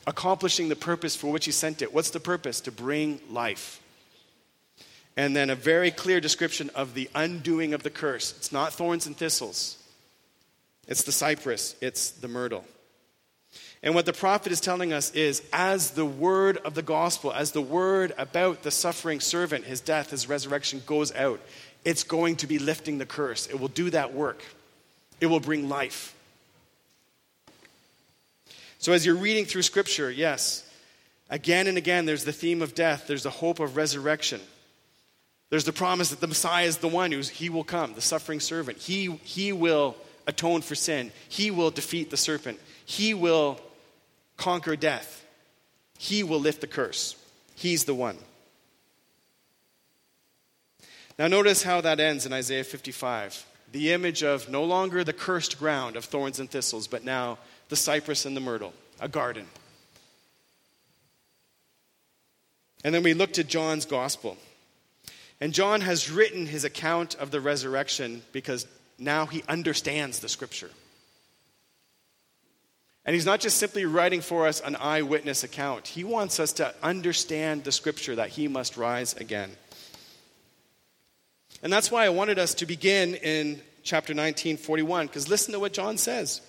accomplishing 0.06 0.70
the 0.70 0.76
purpose 0.76 1.16
for 1.16 1.32
which 1.32 1.46
He 1.46 1.52
sent 1.52 1.82
it. 1.82 1.94
What's 1.94 2.10
the 2.10 2.20
purpose? 2.20 2.62
To 2.62 2.72
bring 2.72 3.22
life. 3.30 3.82
And 5.16 5.36
then 5.36 5.50
a 5.50 5.56
very 5.56 5.92
clear 5.92 6.20
description 6.20 6.70
of 6.76 6.94
the 6.94 7.10
undoing 7.14 7.74
of 7.74 7.84
the 7.84 7.90
curse. 7.90 8.34
It's 8.38 8.52
not 8.52 8.74
thorns 8.74 9.06
and 9.06 9.16
thistles, 9.16 9.78
it's 10.88 11.04
the 11.04 11.12
cypress, 11.12 11.76
it's 11.82 12.12
the 12.12 12.28
myrtle. 12.28 12.66
And 13.84 13.93
what 13.93 14.06
the 14.06 14.13
prophet 14.13 14.54
is 14.54 14.62
telling 14.62 14.93
us 14.93 15.12
is 15.12 15.43
as 15.52 15.91
the 15.91 16.06
word 16.06 16.58
of 16.58 16.74
the 16.74 16.82
gospel, 16.82 17.34
as 17.34 17.52
the 17.52 17.62
word 17.62 18.13
about 18.17 18.63
the 18.63 18.72
suffering 18.72 19.19
servant, 19.19 19.65
his 19.65 19.82
death, 19.82 20.10
his 20.10 20.28
resurrection 20.30 20.82
goes 20.86 21.13
out, 21.13 21.41
it's 21.84 22.06
going 22.06 22.38
to 22.38 22.48
be 22.48 22.60
lifting 22.60 22.98
the 22.98 23.06
curse. 23.06 23.46
It 23.48 23.60
will 23.60 23.67
do 23.67 23.89
that 23.89 24.13
work, 24.13 24.41
it 25.19 25.28
will 25.28 25.41
bring 25.41 25.67
life. 25.67 26.15
So 28.80 28.93
as 28.93 29.06
you're 29.06 29.15
reading 29.15 29.46
through 29.46 29.62
scripture, 29.62 30.10
yes, 30.10 30.69
again 31.30 31.67
and 31.67 31.78
again, 31.78 32.06
there's 32.06 32.24
the 32.24 32.34
theme 32.34 32.62
of 32.62 32.76
death, 32.76 33.06
there's 33.08 33.24
the 33.24 33.30
hope 33.30 33.60
of 33.60 33.76
resurrection. 33.76 34.39
There's 35.50 35.65
the 35.65 35.74
promise 35.74 36.10
that 36.10 36.19
the 36.19 36.28
Messiah 36.28 36.65
is 36.65 36.78
the 36.78 36.88
one 36.88 37.12
who's 37.12 37.30
he 37.30 37.50
will 37.50 37.63
come, 37.63 37.93
the 37.93 38.02
suffering 38.02 38.39
servant. 38.39 38.80
He, 38.80 39.12
he 39.24 39.54
will 39.54 39.96
atone 40.26 40.62
for 40.63 40.74
sin. 40.74 41.12
He 41.30 41.52
will 41.52 41.69
defeat 41.69 42.10
the 42.10 42.17
serpent. 42.17 42.60
He 42.86 43.13
will 43.13 43.62
conquer 44.38 44.76
death. 44.76 45.26
He 45.98 46.24
will 46.24 46.39
lift 46.39 46.62
the 46.62 46.67
curse. 46.67 47.15
He's 47.56 47.86
the 47.86 47.96
one. 47.96 48.17
Now, 51.17 51.28
notice 51.28 51.63
how 51.63 51.82
that 51.82 52.00
ends 52.00 52.26
in 52.26 52.34
Isaiah 52.34 52.63
55. 52.63 53.46
The 53.72 53.91
image 53.91 54.24
of 54.24 54.50
no 54.50 54.63
longer 54.63 55.04
the 55.04 55.13
cursed 55.13 55.60
ground 55.60 55.96
of 55.96 56.06
thorns 56.06 56.39
and 56.39 56.50
thistles, 56.50 56.88
but 56.88 57.04
now 57.04 57.38
the 57.69 57.76
cypress 57.76 58.26
and 58.26 58.36
the 58.36 58.41
myrtle, 58.41 58.74
a 59.00 59.08
garden. 59.08 59.46
And 62.84 62.93
then 62.93 63.04
we 63.04 63.13
look 63.13 63.34
to 63.34 63.43
John's 63.43 63.86
gospel. 63.86 64.38
And 65.39 65.54
John 65.54 65.82
has 65.82 66.12
written 66.12 66.46
his 66.46 66.63
account 66.63 67.15
of 67.15 67.32
the 67.32 67.41
resurrection 67.41 68.24
because 68.32 68.67
now 68.98 69.26
he 69.26 69.43
understands 69.48 70.19
the 70.19 70.30
scripture. 70.30 70.69
And 73.06 73.13
he's 73.13 73.26
not 73.26 73.42
just 73.42 73.58
simply 73.58 73.86
writing 73.86 74.22
for 74.22 74.48
us 74.48 74.62
an 74.62 74.76
eyewitness 74.78 75.44
account, 75.44 75.88
he 75.88 76.04
wants 76.04 76.39
us 76.39 76.54
to 76.54 76.74
understand 76.82 77.63
the 77.63 77.72
scripture 77.72 78.16
that 78.16 78.30
he 78.30 78.48
must 78.48 78.78
rise 78.78 79.13
again. 79.16 79.52
And 81.62 81.72
that's 81.72 81.92
why 81.92 82.06
I 82.06 82.10
wanted 82.10 82.39
us 82.39 82.54
to 82.56 82.66
begin 82.66 83.16
in 83.16 83.62
chapter 83.84 84.13
19, 84.13 84.58
41, 84.58 85.08
because 85.08 85.30
listen 85.30 85.54
to 85.54 85.60
what 85.60 85.74
John 85.74 85.98
says. 85.98 86.42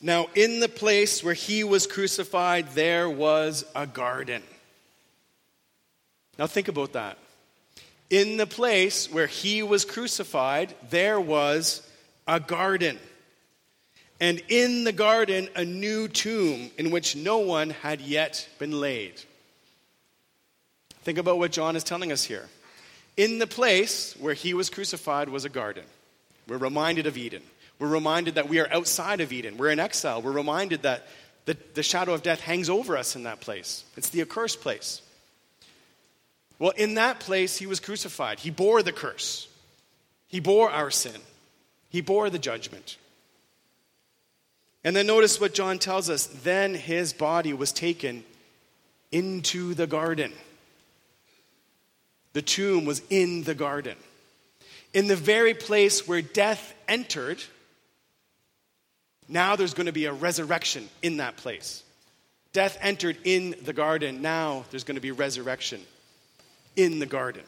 Now, 0.00 0.28
in 0.34 0.60
the 0.60 0.68
place 0.68 1.24
where 1.24 1.34
he 1.34 1.64
was 1.64 1.86
crucified, 1.86 2.68
there 2.74 3.10
was 3.10 3.64
a 3.74 3.86
garden. 3.86 4.42
Now, 6.38 6.46
think 6.46 6.68
about 6.68 6.92
that. 6.92 7.18
In 8.08 8.36
the 8.36 8.46
place 8.46 9.10
where 9.10 9.26
he 9.26 9.62
was 9.62 9.84
crucified, 9.84 10.74
there 10.88 11.20
was 11.20 11.87
a 12.28 12.38
garden. 12.38 12.98
And 14.20 14.42
in 14.48 14.84
the 14.84 14.92
garden, 14.92 15.48
a 15.56 15.64
new 15.64 16.06
tomb 16.06 16.70
in 16.76 16.90
which 16.90 17.16
no 17.16 17.38
one 17.38 17.70
had 17.70 18.00
yet 18.00 18.46
been 18.58 18.78
laid. 18.78 19.14
Think 21.02 21.18
about 21.18 21.38
what 21.38 21.52
John 21.52 21.74
is 21.74 21.84
telling 21.84 22.12
us 22.12 22.22
here. 22.22 22.48
In 23.16 23.38
the 23.38 23.46
place 23.46 24.14
where 24.20 24.34
he 24.34 24.54
was 24.54 24.70
crucified 24.70 25.28
was 25.28 25.44
a 25.44 25.48
garden. 25.48 25.84
We're 26.46 26.58
reminded 26.58 27.06
of 27.06 27.16
Eden. 27.16 27.42
We're 27.78 27.88
reminded 27.88 28.34
that 28.34 28.48
we 28.48 28.58
are 28.60 28.72
outside 28.72 29.20
of 29.20 29.32
Eden. 29.32 29.56
We're 29.56 29.70
in 29.70 29.80
exile. 29.80 30.20
We're 30.20 30.32
reminded 30.32 30.82
that 30.82 31.06
the, 31.46 31.56
the 31.74 31.82
shadow 31.82 32.12
of 32.12 32.22
death 32.22 32.40
hangs 32.40 32.68
over 32.68 32.96
us 32.96 33.16
in 33.16 33.22
that 33.22 33.40
place. 33.40 33.84
It's 33.96 34.10
the 34.10 34.20
accursed 34.20 34.60
place. 34.60 35.00
Well, 36.58 36.72
in 36.76 36.94
that 36.94 37.20
place, 37.20 37.56
he 37.56 37.66
was 37.66 37.80
crucified. 37.80 38.40
He 38.40 38.50
bore 38.50 38.82
the 38.82 38.92
curse, 38.92 39.48
he 40.26 40.40
bore 40.40 40.70
our 40.70 40.90
sin, 40.90 41.20
he 41.88 42.00
bore 42.00 42.30
the 42.30 42.38
judgment. 42.38 42.96
And 44.84 44.94
then 44.94 45.06
notice 45.06 45.40
what 45.40 45.54
John 45.54 45.78
tells 45.78 46.08
us. 46.08 46.26
Then 46.26 46.74
his 46.74 47.12
body 47.12 47.52
was 47.52 47.72
taken 47.72 48.24
into 49.10 49.74
the 49.74 49.86
garden. 49.86 50.32
The 52.32 52.42
tomb 52.42 52.84
was 52.84 53.02
in 53.10 53.42
the 53.42 53.54
garden. 53.54 53.96
In 54.94 55.06
the 55.06 55.16
very 55.16 55.54
place 55.54 56.06
where 56.06 56.22
death 56.22 56.74
entered, 56.86 57.42
now 59.28 59.56
there's 59.56 59.74
going 59.74 59.86
to 59.86 59.92
be 59.92 60.06
a 60.06 60.12
resurrection 60.12 60.88
in 61.02 61.18
that 61.18 61.36
place. 61.36 61.82
Death 62.52 62.78
entered 62.80 63.18
in 63.24 63.54
the 63.62 63.72
garden. 63.72 64.22
Now 64.22 64.64
there's 64.70 64.84
going 64.84 64.94
to 64.94 65.02
be 65.02 65.10
resurrection 65.10 65.80
in 66.76 66.98
the 66.98 67.06
garden. 67.06 67.44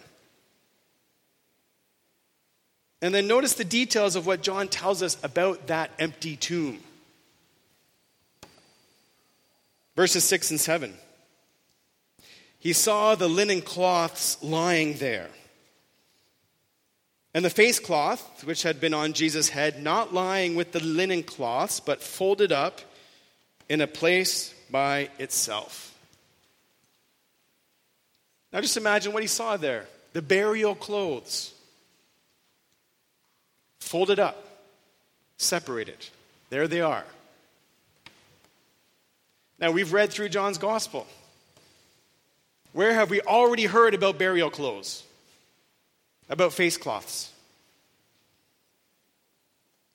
And 3.03 3.15
then 3.15 3.27
notice 3.27 3.55
the 3.55 3.65
details 3.65 4.17
of 4.17 4.27
what 4.27 4.43
John 4.43 4.69
tells 4.69 5.03
us 5.03 5.17
about 5.23 5.69
that 5.69 5.91
empty 5.99 6.37
tomb. 6.37 6.81
Verses 9.97 10.25
6 10.25 10.51
and 10.51 10.61
7. 10.61 10.95
He 12.59 12.73
saw 12.73 13.15
the 13.15 13.29
linen 13.29 13.63
cloths 13.63 14.43
lying 14.43 14.99
there 14.99 15.31
and 17.33 17.45
the 17.45 17.51
face 17.51 17.79
cloth, 17.79 18.45
which 18.45 18.63
had 18.63 18.81
been 18.81 18.95
on 18.95 19.13
Jesus' 19.13 19.49
head, 19.49 19.83
not 19.83 20.13
lying 20.13 20.57
with 20.57 20.73
the 20.73 20.81
linen 20.81 21.23
cloths, 21.23 21.79
but 21.79 22.03
folded 22.03 22.51
up 22.51 22.81
in 23.69 23.81
a 23.81 23.87
place 23.87 24.53
by 24.71 25.09
itself. 25.19 25.97
Now 28.53 28.61
just 28.61 28.77
imagine 28.77 29.13
what 29.13 29.23
he 29.23 29.29
saw 29.29 29.57
there 29.57 29.87
the 30.13 30.23
burial 30.23 30.75
clothes, 30.75 31.55
folded 33.91 34.19
up, 34.19 34.43
separated. 35.37 35.99
There 36.49 36.67
they 36.67 36.81
are. 36.81 37.05
Now 39.59 39.71
we've 39.73 39.93
read 39.93 40.11
through 40.11 40.31
John's 40.31 40.59
gospel. 40.59 41.07
Where 42.73 42.95
have 42.95 43.11
we 43.11 43.21
already 43.21 43.67
heard 43.67 43.95
about 43.95 44.19
burial 44.19 44.51
clothes? 44.51 45.05
about 46.31 46.53
face 46.53 46.79
cloths. 46.79 47.33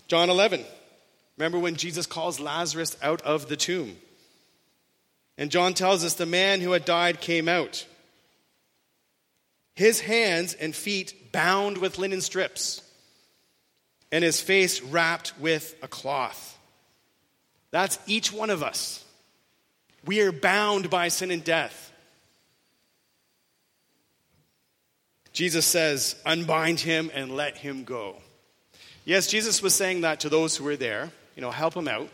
John 0.07 0.29
11. 0.29 0.63
Remember 1.37 1.57
when 1.57 1.75
Jesus 1.75 2.05
calls 2.05 2.39
Lazarus 2.39 2.95
out 3.01 3.21
of 3.23 3.47
the 3.47 3.55
tomb? 3.55 3.95
And 5.37 5.49
John 5.49 5.73
tells 5.73 6.03
us 6.03 6.13
the 6.13 6.25
man 6.25 6.61
who 6.61 6.73
had 6.73 6.85
died 6.85 7.21
came 7.21 7.47
out. 7.47 7.87
His 9.75 10.01
hands 10.01 10.53
and 10.53 10.75
feet 10.75 11.31
bound 11.31 11.77
with 11.79 11.97
linen 11.97 12.21
strips, 12.21 12.81
and 14.15 14.23
his 14.23 14.39
face 14.39 14.81
wrapped 14.81 15.37
with 15.41 15.75
a 15.81 15.89
cloth. 15.89 16.57
That's 17.71 17.99
each 18.07 18.31
one 18.31 18.49
of 18.49 18.63
us. 18.63 19.03
We 20.05 20.21
are 20.21 20.31
bound 20.31 20.89
by 20.89 21.09
sin 21.09 21.31
and 21.31 21.43
death. 21.43 21.91
Jesus 25.33 25.65
says, 25.65 26.15
Unbind 26.25 26.79
him 26.79 27.11
and 27.13 27.35
let 27.35 27.57
him 27.57 27.83
go. 27.83 28.15
Yes, 29.03 29.27
Jesus 29.27 29.61
was 29.61 29.75
saying 29.75 29.99
that 30.01 30.21
to 30.21 30.29
those 30.29 30.55
who 30.55 30.63
were 30.63 30.77
there, 30.77 31.11
you 31.35 31.41
know, 31.41 31.51
help 31.51 31.73
him 31.73 31.89
out. 31.89 32.07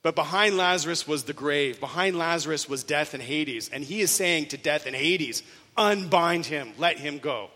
But 0.00 0.14
behind 0.14 0.56
Lazarus 0.56 1.06
was 1.06 1.24
the 1.24 1.34
grave. 1.34 1.78
Behind 1.78 2.16
Lazarus 2.16 2.66
was 2.70 2.84
death 2.84 3.12
and 3.12 3.22
Hades. 3.22 3.68
And 3.68 3.84
he 3.84 4.00
is 4.00 4.10
saying 4.10 4.46
to 4.46 4.56
death 4.56 4.86
and 4.86 4.96
Hades, 4.96 5.42
Unbind 5.76 6.46
him, 6.46 6.72
let 6.78 6.96
him 6.98 7.18
go. 7.18 7.50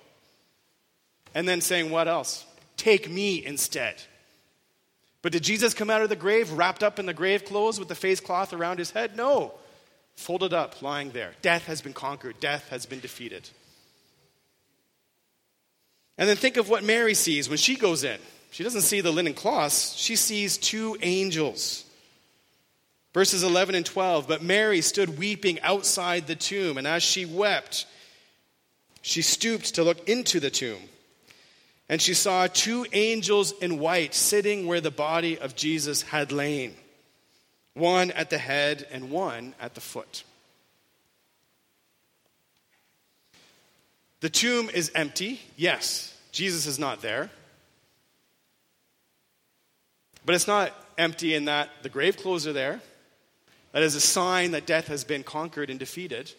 And 1.34 1.48
then 1.48 1.62
saying, 1.62 1.90
What 1.90 2.06
else? 2.06 2.44
Take 2.80 3.10
me 3.10 3.44
instead. 3.44 3.96
But 5.20 5.32
did 5.32 5.42
Jesus 5.42 5.74
come 5.74 5.90
out 5.90 6.00
of 6.00 6.08
the 6.08 6.16
grave 6.16 6.50
wrapped 6.50 6.82
up 6.82 6.98
in 6.98 7.04
the 7.04 7.12
grave 7.12 7.44
clothes 7.44 7.78
with 7.78 7.88
the 7.88 7.94
face 7.94 8.20
cloth 8.20 8.54
around 8.54 8.78
his 8.78 8.90
head? 8.90 9.18
No. 9.18 9.52
Folded 10.16 10.54
up, 10.54 10.80
lying 10.80 11.10
there. 11.10 11.34
Death 11.42 11.66
has 11.66 11.82
been 11.82 11.92
conquered, 11.92 12.40
death 12.40 12.70
has 12.70 12.86
been 12.86 13.00
defeated. 13.00 13.50
And 16.16 16.26
then 16.26 16.38
think 16.38 16.56
of 16.56 16.70
what 16.70 16.82
Mary 16.82 17.12
sees 17.12 17.50
when 17.50 17.58
she 17.58 17.76
goes 17.76 18.02
in. 18.02 18.18
She 18.50 18.64
doesn't 18.64 18.80
see 18.80 19.02
the 19.02 19.10
linen 19.10 19.34
cloths, 19.34 19.94
she 19.98 20.16
sees 20.16 20.56
two 20.56 20.96
angels. 21.02 21.84
Verses 23.12 23.42
11 23.42 23.74
and 23.74 23.84
12. 23.84 24.26
But 24.26 24.42
Mary 24.42 24.80
stood 24.80 25.18
weeping 25.18 25.60
outside 25.60 26.26
the 26.26 26.34
tomb, 26.34 26.78
and 26.78 26.86
as 26.86 27.02
she 27.02 27.26
wept, 27.26 27.84
she 29.02 29.20
stooped 29.20 29.74
to 29.74 29.84
look 29.84 30.08
into 30.08 30.40
the 30.40 30.48
tomb. 30.48 30.80
And 31.90 32.00
she 32.00 32.14
saw 32.14 32.46
two 32.46 32.86
angels 32.92 33.50
in 33.50 33.80
white 33.80 34.14
sitting 34.14 34.68
where 34.68 34.80
the 34.80 34.92
body 34.92 35.36
of 35.36 35.56
Jesus 35.56 36.02
had 36.02 36.30
lain, 36.30 36.76
one 37.74 38.12
at 38.12 38.30
the 38.30 38.38
head 38.38 38.86
and 38.92 39.10
one 39.10 39.56
at 39.60 39.74
the 39.74 39.80
foot. 39.80 40.22
The 44.20 44.30
tomb 44.30 44.70
is 44.70 44.92
empty, 44.94 45.40
yes. 45.56 46.16
Jesus 46.30 46.66
is 46.66 46.78
not 46.78 47.02
there. 47.02 47.28
But 50.24 50.36
it's 50.36 50.46
not 50.46 50.72
empty 50.96 51.34
in 51.34 51.46
that 51.46 51.70
the 51.82 51.88
grave 51.88 52.16
clothes 52.16 52.46
are 52.46 52.52
there. 52.52 52.80
That 53.72 53.82
is 53.82 53.96
a 53.96 54.00
sign 54.00 54.52
that 54.52 54.64
death 54.64 54.86
has 54.86 55.02
been 55.02 55.24
conquered 55.24 55.70
and 55.70 55.78
defeated. 55.80 56.30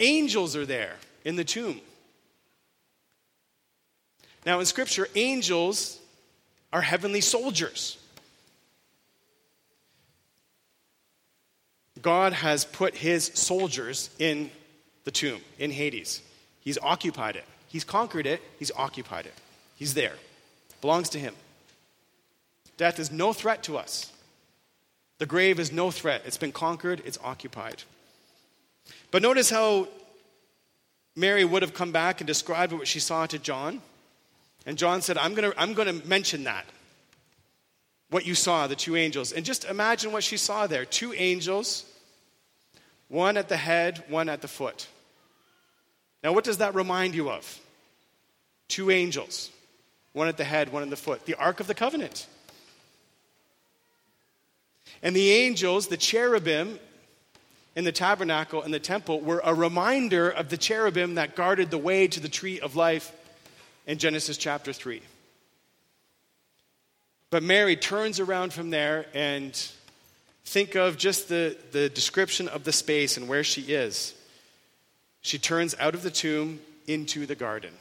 Angels 0.00 0.56
are 0.56 0.64
there 0.64 0.96
in 1.22 1.36
the 1.36 1.44
tomb. 1.44 1.82
Now, 4.44 4.60
in 4.60 4.66
Scripture, 4.66 5.08
angels 5.14 5.98
are 6.72 6.80
heavenly 6.80 7.20
soldiers. 7.20 7.98
God 12.00 12.32
has 12.32 12.64
put 12.64 12.96
his 12.96 13.26
soldiers 13.34 14.10
in 14.18 14.50
the 15.04 15.10
tomb, 15.10 15.40
in 15.58 15.70
Hades. 15.70 16.20
He's 16.60 16.78
occupied 16.78 17.36
it. 17.36 17.44
He's 17.68 17.84
conquered 17.84 18.26
it, 18.26 18.42
he's 18.58 18.72
occupied 18.76 19.26
it. 19.26 19.34
He's 19.76 19.94
there. 19.94 20.14
belongs 20.80 21.08
to 21.10 21.18
him. 21.18 21.34
Death 22.76 22.98
is 22.98 23.10
no 23.10 23.32
threat 23.32 23.62
to 23.64 23.78
us. 23.78 24.12
The 25.18 25.26
grave 25.26 25.60
is 25.60 25.72
no 25.72 25.90
threat. 25.90 26.22
It's 26.26 26.36
been 26.36 26.52
conquered, 26.52 27.00
it's 27.04 27.18
occupied. 27.22 27.84
But 29.10 29.22
notice 29.22 29.50
how 29.50 29.88
Mary 31.14 31.44
would 31.44 31.62
have 31.62 31.74
come 31.74 31.92
back 31.92 32.20
and 32.20 32.26
described 32.26 32.72
what 32.72 32.88
she 32.88 32.98
saw 32.98 33.26
to 33.26 33.38
John. 33.38 33.80
And 34.66 34.78
John 34.78 35.02
said, 35.02 35.18
I'm 35.18 35.34
going 35.34 35.50
to 35.50 35.60
I'm 35.60 35.74
going 35.74 36.00
to 36.00 36.06
mention 36.06 36.44
that. 36.44 36.64
What 38.10 38.26
you 38.26 38.34
saw, 38.34 38.66
the 38.66 38.76
two 38.76 38.96
angels. 38.96 39.32
And 39.32 39.44
just 39.44 39.64
imagine 39.64 40.12
what 40.12 40.22
she 40.22 40.36
saw 40.36 40.66
there 40.66 40.84
two 40.84 41.12
angels, 41.14 41.84
one 43.08 43.36
at 43.36 43.48
the 43.48 43.56
head, 43.56 44.04
one 44.08 44.28
at 44.28 44.42
the 44.42 44.48
foot. 44.48 44.86
Now, 46.22 46.32
what 46.32 46.44
does 46.44 46.58
that 46.58 46.74
remind 46.74 47.14
you 47.14 47.30
of? 47.30 47.58
Two 48.68 48.90
angels, 48.90 49.50
one 50.12 50.28
at 50.28 50.36
the 50.36 50.44
head, 50.44 50.72
one 50.72 50.82
at 50.82 50.90
the 50.90 50.96
foot. 50.96 51.26
The 51.26 51.34
Ark 51.34 51.60
of 51.60 51.66
the 51.66 51.74
Covenant. 51.74 52.26
And 55.02 55.16
the 55.16 55.32
angels, 55.32 55.88
the 55.88 55.96
cherubim 55.96 56.78
in 57.74 57.84
the 57.84 57.92
tabernacle 57.92 58.62
and 58.62 58.72
the 58.72 58.78
temple, 58.78 59.20
were 59.20 59.40
a 59.42 59.52
reminder 59.52 60.28
of 60.28 60.48
the 60.48 60.56
cherubim 60.56 61.14
that 61.14 61.34
guarded 61.34 61.70
the 61.70 61.78
way 61.78 62.06
to 62.06 62.20
the 62.20 62.28
tree 62.28 62.60
of 62.60 62.76
life 62.76 63.10
in 63.86 63.98
Genesis 63.98 64.36
chapter 64.36 64.72
3. 64.72 65.02
But 67.30 67.42
Mary 67.42 67.76
turns 67.76 68.20
around 68.20 68.52
from 68.52 68.70
there 68.70 69.06
and 69.14 69.54
think 70.44 70.74
of 70.74 70.98
just 70.98 71.28
the, 71.28 71.56
the 71.72 71.88
description 71.88 72.48
of 72.48 72.64
the 72.64 72.72
space 72.72 73.16
and 73.16 73.28
where 73.28 73.44
she 73.44 73.62
is. 73.62 74.14
She 75.22 75.38
turns 75.38 75.74
out 75.78 75.94
of 75.94 76.02
the 76.02 76.10
tomb 76.10 76.60
into 76.86 77.26
the 77.26 77.34
garden. 77.34 77.72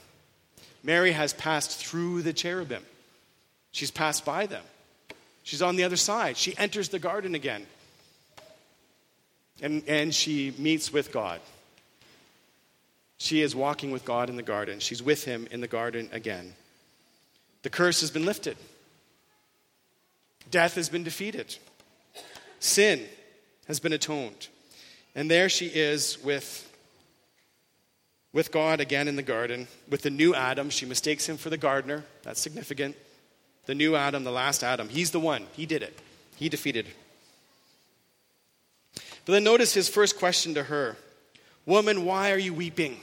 Mary 0.83 1.11
has 1.11 1.33
passed 1.33 1.83
through 1.83 2.21
the 2.21 2.33
cherubim, 2.33 2.83
she's 3.71 3.91
passed 3.91 4.25
by 4.25 4.45
them. 4.45 4.63
She's 5.43 5.61
on 5.61 5.75
the 5.75 5.83
other 5.83 5.97
side. 5.97 6.37
She 6.37 6.55
enters 6.57 6.89
the 6.89 6.99
garden 6.99 7.35
again. 7.35 7.65
And, 9.61 9.83
and 9.87 10.13
she 10.13 10.53
meets 10.57 10.93
with 10.93 11.11
God. 11.11 11.39
She 13.21 13.41
is 13.41 13.55
walking 13.55 13.91
with 13.91 14.03
God 14.03 14.31
in 14.31 14.35
the 14.35 14.41
garden. 14.41 14.79
She's 14.79 15.03
with 15.03 15.25
him 15.25 15.47
in 15.51 15.61
the 15.61 15.67
garden 15.67 16.09
again. 16.11 16.55
The 17.61 17.69
curse 17.69 18.01
has 18.01 18.09
been 18.09 18.25
lifted, 18.25 18.57
death 20.49 20.73
has 20.73 20.89
been 20.89 21.03
defeated, 21.03 21.55
sin 22.59 23.05
has 23.67 23.79
been 23.79 23.93
atoned. 23.93 24.47
And 25.13 25.29
there 25.29 25.49
she 25.49 25.67
is 25.67 26.17
with, 26.23 26.67
with 28.33 28.51
God 28.51 28.79
again 28.79 29.07
in 29.07 29.17
the 29.17 29.21
garden, 29.21 29.67
with 29.87 30.01
the 30.01 30.09
new 30.09 30.33
Adam. 30.33 30.71
She 30.71 30.87
mistakes 30.87 31.29
him 31.29 31.37
for 31.37 31.51
the 31.51 31.59
gardener. 31.59 32.03
That's 32.23 32.41
significant. 32.41 32.95
The 33.67 33.75
new 33.75 33.95
Adam, 33.95 34.23
the 34.23 34.31
last 34.31 34.63
Adam. 34.63 34.89
He's 34.89 35.11
the 35.11 35.19
one. 35.19 35.45
He 35.53 35.67
did 35.67 35.83
it, 35.83 35.95
he 36.37 36.49
defeated. 36.49 36.87
But 39.25 39.33
then 39.33 39.43
notice 39.43 39.75
his 39.75 39.89
first 39.89 40.17
question 40.17 40.55
to 40.55 40.63
her 40.63 40.97
Woman, 41.67 42.03
why 42.03 42.31
are 42.31 42.39
you 42.39 42.55
weeping? 42.55 42.99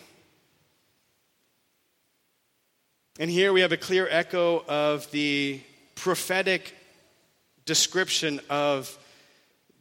And 3.21 3.29
here 3.29 3.53
we 3.53 3.63
have 3.63 3.73
a 3.73 3.77
clear 3.77 4.07
echo 4.09 4.65
of 4.69 5.11
the 5.11 5.61
prophetic 5.97 6.73
description 7.65 8.41
of 8.49 8.97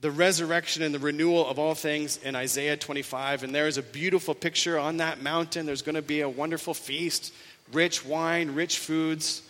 the 0.01 0.09
resurrection 0.09 0.81
and 0.81 0.91
the 0.91 0.97
renewal 0.97 1.47
of 1.47 1.59
all 1.59 1.75
things 1.75 2.17
in 2.17 2.35
Isaiah 2.35 2.77
25. 2.77 3.43
And 3.43 3.53
there 3.53 3.67
is 3.67 3.77
a 3.77 3.83
beautiful 3.83 4.33
picture 4.33 4.79
on 4.79 4.97
that 4.97 5.21
mountain. 5.21 5.67
There's 5.67 5.83
going 5.83 5.93
to 5.93 6.01
be 6.01 6.21
a 6.21 6.29
wonderful 6.29 6.73
feast, 6.73 7.31
rich 7.71 8.03
wine, 8.03 8.55
rich 8.55 8.79
foods. 8.79 9.43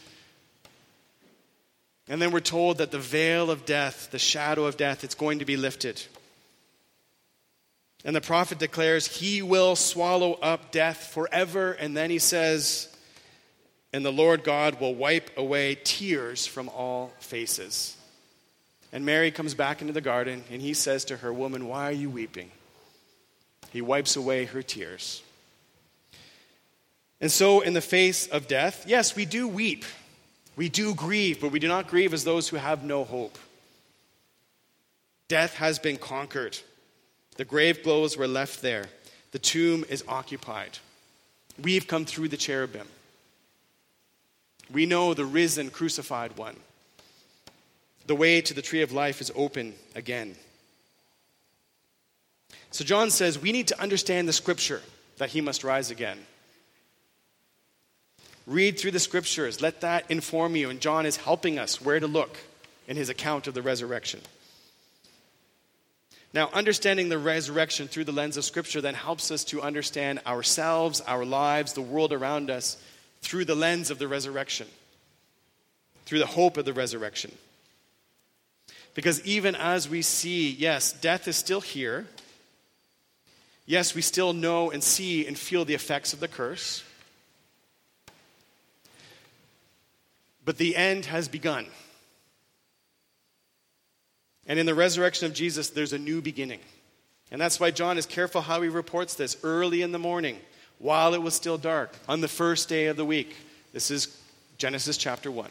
And 2.10 2.22
then 2.22 2.32
we're 2.32 2.42
told 2.42 2.80
that 2.80 2.92
the 2.92 3.00
veil 3.00 3.50
of 3.50 3.66
death, 3.66 4.10
the 4.12 4.20
shadow 4.20 4.66
of 4.66 4.76
death, 4.76 5.06
it's 5.06 5.16
going 5.16 5.40
to 5.40 5.46
be 5.46 5.56
lifted. 5.56 6.02
And 8.04 8.14
the 8.14 8.22
prophet 8.22 8.60
declares, 8.60 9.08
He 9.08 9.42
will 9.42 9.78
swallow 9.78 10.34
up 10.34 10.74
death 10.74 11.14
forever. 11.14 11.72
And 11.72 11.96
then 11.96 12.10
he 12.10 12.20
says, 12.20 12.90
And 13.98 14.06
the 14.06 14.12
Lord 14.12 14.44
God 14.44 14.80
will 14.80 14.94
wipe 14.94 15.36
away 15.40 15.76
tears 15.84 16.46
from 16.46 16.70
all 16.70 17.12
faces. 17.18 17.98
And 18.94 19.04
Mary 19.04 19.32
comes 19.32 19.56
back 19.56 19.82
into 19.82 19.92
the 19.92 20.02
garden, 20.02 20.44
and 20.52 20.62
he 20.62 20.76
says 20.76 21.04
to 21.06 21.18
her, 21.18 21.34
Woman, 21.34 21.68
why 21.68 21.90
are 21.90 21.94
you 21.94 22.12
weeping? 22.12 22.52
He 23.72 23.82
wipes 23.82 24.16
away 24.16 24.46
her 24.46 24.62
tears. 24.62 25.24
And 27.20 27.32
so, 27.32 27.62
in 27.62 27.74
the 27.74 27.82
face 27.82 28.28
of 28.28 28.48
death, 28.48 28.86
yes, 28.88 29.16
we 29.16 29.26
do 29.26 29.48
weep. 29.48 29.84
We 30.56 30.70
do 30.70 30.94
grieve, 30.94 31.42
but 31.42 31.52
we 31.52 31.58
do 31.58 31.68
not 31.68 31.88
grieve 31.88 32.14
as 32.14 32.24
those 32.24 32.48
who 32.48 32.58
have 32.58 32.84
no 32.84 33.04
hope. 33.04 33.40
Death 35.28 35.56
has 35.56 35.80
been 35.80 35.98
conquered. 35.98 36.56
The 37.38 37.46
grave 37.46 37.82
clothes 37.82 38.16
were 38.16 38.28
left 38.28 38.62
there. 38.62 38.90
The 39.32 39.40
tomb 39.40 39.86
is 39.90 40.04
occupied. 40.08 40.78
We've 41.60 41.88
come 41.88 42.06
through 42.06 42.28
the 42.28 42.38
cherubim. 42.38 42.88
We 44.72 44.86
know 44.86 45.14
the 45.14 45.26
risen, 45.26 45.70
crucified 45.70 46.38
one. 46.38 46.56
The 48.06 48.16
way 48.16 48.42
to 48.42 48.54
the 48.54 48.62
tree 48.62 48.82
of 48.82 48.92
life 48.92 49.22
is 49.22 49.32
open 49.36 49.76
again. 49.96 50.36
So 52.72 52.84
John 52.84 53.10
says 53.10 53.40
we 53.40 53.52
need 53.52 53.68
to 53.70 53.82
understand 53.82 54.28
the 54.28 54.34
scripture 54.34 54.82
that 55.18 55.30
he 55.30 55.42
must 55.42 55.64
rise 55.64 55.92
again. 55.92 56.20
Read 58.46 58.80
through 58.80 58.92
the 58.92 59.00
scriptures, 59.00 59.62
let 59.62 59.82
that 59.82 60.10
inform 60.10 60.56
you. 60.56 60.70
And 60.70 60.80
John 60.80 61.06
is 61.06 61.18
helping 61.18 61.60
us 61.60 61.82
where 61.82 62.00
to 62.00 62.08
look 62.08 62.38
in 62.88 62.96
his 62.96 63.10
account 63.10 63.48
of 63.48 63.54
the 63.54 63.62
resurrection. 63.62 64.22
Now, 66.34 66.50
understanding 66.54 67.10
the 67.10 67.18
resurrection 67.18 67.88
through 67.88 68.04
the 68.06 68.12
lens 68.12 68.38
of 68.38 68.46
Scripture 68.46 68.82
then 68.82 68.94
helps 68.94 69.32
us 69.32 69.44
to 69.46 69.62
understand 69.62 70.20
ourselves, 70.28 71.02
our 71.02 71.26
lives, 71.26 71.74
the 71.74 71.82
world 71.82 72.14
around 72.14 72.50
us 72.50 72.78
through 73.22 73.46
the 73.46 73.56
lens 73.56 73.90
of 73.90 74.00
the 74.00 74.08
resurrection, 74.08 74.68
through 76.06 76.20
the 76.20 76.26
hope 76.26 76.58
of 76.58 76.66
the 76.66 76.74
resurrection. 76.74 77.32
Because 78.94 79.24
even 79.26 79.56
as 79.56 79.88
we 79.88 80.02
see, 80.02 80.50
yes, 80.50 80.92
death 80.92 81.28
is 81.28 81.36
still 81.36 81.62
here. 81.62 82.08
Yes, 83.66 83.94
we 83.94 84.02
still 84.02 84.34
know 84.34 84.72
and 84.72 84.84
see 84.84 85.28
and 85.28 85.38
feel 85.38 85.66
the 85.66 85.76
effects 85.76 86.14
of 86.14 86.20
the 86.20 86.28
curse. 86.28 86.84
But 90.46 90.58
the 90.58 90.76
end 90.76 91.06
has 91.06 91.28
begun. 91.28 91.68
And 94.48 94.58
in 94.58 94.66
the 94.66 94.74
resurrection 94.74 95.28
of 95.28 95.34
Jesus, 95.34 95.70
there's 95.70 95.94
a 95.94 96.00
new 96.00 96.22
beginning. 96.22 96.62
And 97.30 97.42
that's 97.42 97.60
why 97.60 97.72
John 97.72 97.98
is 97.98 98.06
careful 98.06 98.42
how 98.42 98.62
he 98.62 98.70
reports 98.70 99.16
this 99.16 99.38
early 99.44 99.82
in 99.82 99.92
the 99.92 100.00
morning, 100.00 100.40
while 100.80 101.14
it 101.14 101.22
was 101.22 101.34
still 101.34 101.58
dark, 101.58 101.94
on 102.08 102.22
the 102.22 102.28
first 102.28 102.70
day 102.70 102.88
of 102.88 102.98
the 102.98 103.06
week. 103.06 103.36
This 103.74 103.92
is 103.92 104.16
Genesis 104.58 104.98
chapter 104.98 105.32
1. 105.32 105.50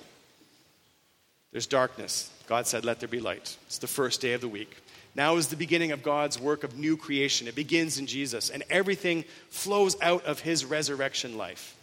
There's 1.52 1.66
darkness. 1.66 2.30
God 2.46 2.66
said, 2.66 2.84
Let 2.84 3.00
there 3.00 3.08
be 3.08 3.20
light. 3.20 3.56
It's 3.66 3.78
the 3.78 3.86
first 3.86 4.20
day 4.20 4.34
of 4.34 4.40
the 4.40 4.48
week. 4.48 4.76
Now 5.14 5.36
is 5.36 5.48
the 5.48 5.56
beginning 5.56 5.92
of 5.92 6.02
God's 6.02 6.38
work 6.38 6.62
of 6.62 6.78
new 6.78 6.96
creation. 6.96 7.48
It 7.48 7.54
begins 7.54 7.98
in 7.98 8.06
Jesus, 8.06 8.50
and 8.50 8.62
everything 8.68 9.24
flows 9.48 9.96
out 10.02 10.24
of 10.26 10.40
his 10.40 10.64
resurrection 10.64 11.38
life. 11.38 11.74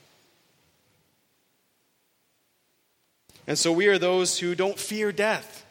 And 3.48 3.58
so 3.58 3.72
we 3.72 3.88
are 3.88 3.98
those 3.98 4.38
who 4.38 4.56
don't 4.56 4.80
fear 4.80 5.12
death. 5.12 5.66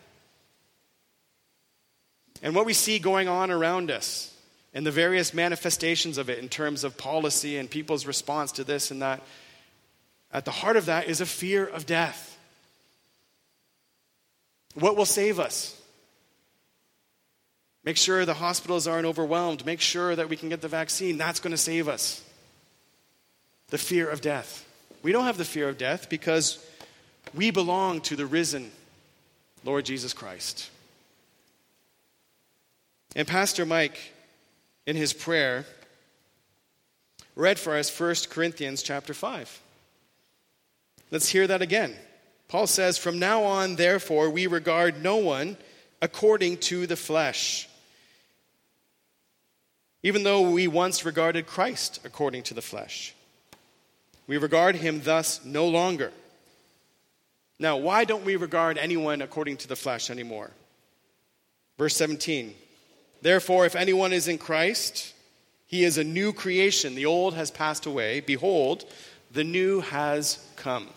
And 2.42 2.54
what 2.54 2.66
we 2.66 2.74
see 2.74 2.98
going 2.98 3.28
on 3.28 3.50
around 3.50 3.90
us 3.90 4.31
and 4.74 4.86
the 4.86 4.90
various 4.90 5.34
manifestations 5.34 6.18
of 6.18 6.30
it 6.30 6.38
in 6.38 6.48
terms 6.48 6.84
of 6.84 6.96
policy 6.96 7.58
and 7.58 7.70
people's 7.70 8.06
response 8.06 8.52
to 8.52 8.64
this 8.64 8.90
and 8.90 9.02
that, 9.02 9.22
at 10.32 10.44
the 10.44 10.50
heart 10.50 10.76
of 10.76 10.86
that 10.86 11.08
is 11.08 11.20
a 11.20 11.26
fear 11.26 11.66
of 11.66 11.84
death. 11.84 12.38
What 14.74 14.96
will 14.96 15.06
save 15.06 15.38
us? 15.38 15.78
Make 17.84 17.96
sure 17.96 18.24
the 18.24 18.34
hospitals 18.34 18.86
aren't 18.86 19.06
overwhelmed. 19.06 19.66
Make 19.66 19.80
sure 19.80 20.14
that 20.14 20.28
we 20.28 20.36
can 20.36 20.48
get 20.48 20.60
the 20.60 20.68
vaccine. 20.68 21.18
That's 21.18 21.40
going 21.40 21.50
to 21.50 21.58
save 21.58 21.88
us. 21.88 22.22
The 23.68 23.78
fear 23.78 24.08
of 24.08 24.20
death. 24.20 24.66
We 25.02 25.12
don't 25.12 25.24
have 25.24 25.38
the 25.38 25.44
fear 25.44 25.68
of 25.68 25.78
death 25.78 26.08
because 26.08 26.64
we 27.34 27.50
belong 27.50 28.00
to 28.02 28.16
the 28.16 28.26
risen 28.26 28.70
Lord 29.64 29.84
Jesus 29.84 30.12
Christ. 30.14 30.70
And 33.16 33.26
Pastor 33.26 33.66
Mike, 33.66 34.11
in 34.86 34.96
his 34.96 35.12
prayer, 35.12 35.64
read 37.36 37.58
for 37.58 37.76
us 37.76 37.98
1 37.98 38.14
Corinthians 38.30 38.82
chapter 38.82 39.14
5. 39.14 39.60
Let's 41.10 41.28
hear 41.28 41.46
that 41.46 41.62
again. 41.62 41.94
Paul 42.48 42.66
says, 42.66 42.98
From 42.98 43.18
now 43.18 43.44
on, 43.44 43.76
therefore, 43.76 44.30
we 44.30 44.46
regard 44.46 45.02
no 45.02 45.16
one 45.16 45.56
according 46.00 46.58
to 46.58 46.86
the 46.86 46.96
flesh. 46.96 47.68
Even 50.02 50.24
though 50.24 50.50
we 50.50 50.66
once 50.66 51.04
regarded 51.04 51.46
Christ 51.46 52.00
according 52.04 52.42
to 52.44 52.54
the 52.54 52.62
flesh, 52.62 53.14
we 54.26 54.36
regard 54.36 54.74
him 54.76 55.00
thus 55.02 55.44
no 55.44 55.68
longer. 55.68 56.12
Now, 57.58 57.76
why 57.76 58.04
don't 58.04 58.24
we 58.24 58.34
regard 58.34 58.78
anyone 58.78 59.22
according 59.22 59.58
to 59.58 59.68
the 59.68 59.76
flesh 59.76 60.10
anymore? 60.10 60.50
Verse 61.78 61.94
17 61.96 62.54
Therefore, 63.22 63.64
if 63.64 63.76
anyone 63.76 64.12
is 64.12 64.28
in 64.28 64.36
Christ, 64.36 65.14
he 65.66 65.84
is 65.84 65.96
a 65.96 66.04
new 66.04 66.32
creation. 66.32 66.94
The 66.94 67.06
old 67.06 67.34
has 67.34 67.50
passed 67.50 67.86
away. 67.86 68.20
Behold, 68.20 68.84
the 69.30 69.44
new 69.44 69.80
has 69.80 70.44
come. 70.56 70.88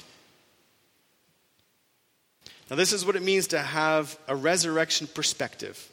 Now, 2.69 2.75
this 2.75 2.91
is 2.91 3.05
what 3.05 3.15
it 3.15 3.21
means 3.21 3.47
to 3.47 3.59
have 3.59 4.17
a 4.27 4.35
resurrection 4.35 5.07
perspective. 5.07 5.89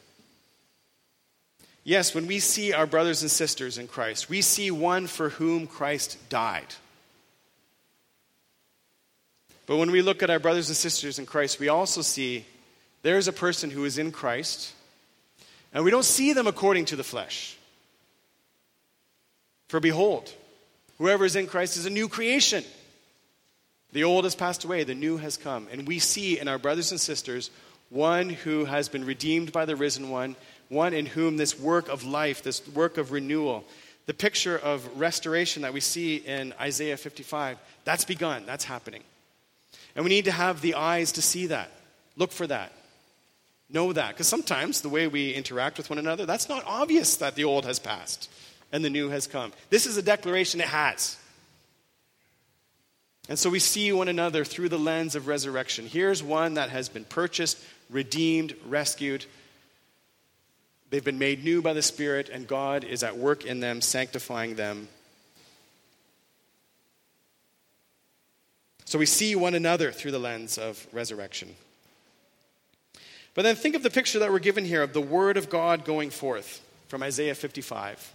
Yes, 1.85 2.15
when 2.15 2.27
we 2.27 2.39
see 2.39 2.73
our 2.73 2.87
brothers 2.87 3.23
and 3.23 3.31
sisters 3.31 3.77
in 3.77 3.89
Christ, 3.89 4.31
we 4.31 4.41
see 4.41 4.71
one 4.71 5.07
for 5.07 5.31
whom 5.31 5.67
Christ 5.67 6.17
died. 6.29 6.75
But 9.67 9.77
when 9.77 9.91
we 9.91 10.01
look 10.01 10.23
at 10.23 10.31
our 10.31 10.39
brothers 10.39 10.69
and 10.69 10.77
sisters 10.77 11.19
in 11.19 11.27
Christ, 11.27 11.61
we 11.61 11.69
also 11.69 12.01
see 12.01 12.47
there 13.03 13.19
is 13.19 13.29
a 13.29 13.33
person 13.33 13.71
who 13.71 13.85
is 13.85 13.99
in 13.99 14.13
Christ, 14.13 14.73
and 15.73 15.85
we 15.85 15.91
don't 15.91 16.05
see 16.05 16.33
them 16.33 16.47
according 16.47 16.87
to 16.87 16.97
the 16.97 17.05
flesh. 17.05 17.57
For 19.69 19.81
behold, 19.81 20.33
whoever 20.99 21.25
is 21.25 21.37
in 21.37 21.47
Christ 21.47 21.77
is 21.77 21.87
a 21.87 21.91
new 21.91 22.09
creation. 22.09 22.65
The 23.93 24.05
old 24.05 24.25
has 24.25 24.35
passed 24.35 24.65
away, 24.65 24.85
the 24.85 24.95
new 24.95 25.17
has 25.19 25.37
come. 25.37 25.69
And 25.71 25.87
we 25.87 25.99
see 25.99 26.39
in 26.39 26.49
our 26.49 26.59
brothers 26.59 26.91
and 26.91 27.01
sisters 27.01 27.51
one 27.91 28.31
who 28.31 28.65
has 28.65 28.89
been 28.89 29.05
redeemed 29.05 29.53
by 29.53 29.65
the 29.65 29.77
risen 29.77 30.09
one, 30.11 30.37
one 30.69 30.95
in 30.95 31.07
whom 31.07 31.37
this 31.37 31.59
work 31.59 31.89
of 31.89 32.05
life, 32.05 32.43
this 32.43 32.67
work 32.69 32.97
of 32.97 33.13
renewal, 33.13 33.65
the 34.07 34.15
picture 34.15 34.59
of 34.59 34.99
restoration 34.99 35.63
that 35.63 35.75
we 35.75 35.81
see 35.81 36.17
in 36.17 36.55
Isaiah 36.61 36.97
55, 36.97 37.59
that's 37.85 38.05
begun, 38.05 38.45
that's 38.47 38.65
happening. 38.65 39.03
And 39.95 40.05
we 40.05 40.09
need 40.09 40.25
to 40.25 40.33
have 40.33 40.61
the 40.61 40.75
eyes 40.75 41.13
to 41.13 41.23
see 41.23 41.47
that, 41.47 41.71
look 42.17 42.33
for 42.33 42.47
that, 42.47 42.73
Know 43.73 43.93
that. 43.93 44.11
Because 44.11 44.29
sometimes 44.29 44.83
the 44.83 44.89
way 44.89 45.09
we 45.09 45.33
interact 45.33 45.79
with 45.79 45.89
one 45.89 45.99
another, 45.99 46.27
that's 46.27 46.49
not 46.49 46.63
obvious 46.67 47.17
that 47.17 47.35
the 47.35 47.45
old 47.45 47.65
has 47.65 47.79
passed 47.79 48.31
and 48.71 48.85
the 48.85 48.91
new 48.91 49.09
has 49.09 49.27
come. 49.27 49.53
This 49.71 49.87
is 49.87 49.97
a 49.97 50.03
declaration 50.03 50.61
it 50.61 50.69
has. 50.69 51.17
And 53.29 53.39
so 53.39 53.49
we 53.49 53.61
see 53.61 53.93
one 53.93 54.09
another 54.09 54.45
through 54.45 54.69
the 54.69 54.79
lens 54.79 55.15
of 55.15 55.27
resurrection. 55.27 55.87
Here's 55.87 56.23
one 56.23 56.55
that 56.55 56.71
has 56.71 56.89
been 56.89 57.05
purchased, 57.05 57.59
redeemed, 57.89 58.55
rescued. 58.67 59.25
They've 60.91 61.05
been 61.05 61.19
made 61.19 61.45
new 61.45 61.63
by 61.63 61.73
the 61.73 61.83
Spirit, 61.83 62.29
and 62.29 62.47
God 62.47 62.85
is 62.85 63.03
at 63.03 63.17
work 63.17 63.45
in 63.47 63.61
them, 63.61 63.81
sanctifying 63.81 64.57
them. 64.57 64.89
So 68.85 68.99
we 68.99 69.07
see 69.07 69.35
one 69.35 69.55
another 69.55 69.93
through 69.93 70.11
the 70.11 70.19
lens 70.19 70.59
of 70.59 70.87
resurrection. 70.93 71.55
But 73.35 73.43
then 73.43 73.57
think 73.57 73.75
of 73.75 73.83
the 73.83 73.91
picture 73.91 74.19
that 74.19 74.31
we're 74.31 74.39
given 74.39 74.65
here 74.65 74.83
of 74.83 74.93
the 74.93 75.01
Word 75.01 75.37
of 75.37 75.49
God 75.49 75.85
going 75.85 76.11
forth 76.11 76.61
from 76.89 77.03
Isaiah 77.03 77.35
55. 77.35 78.13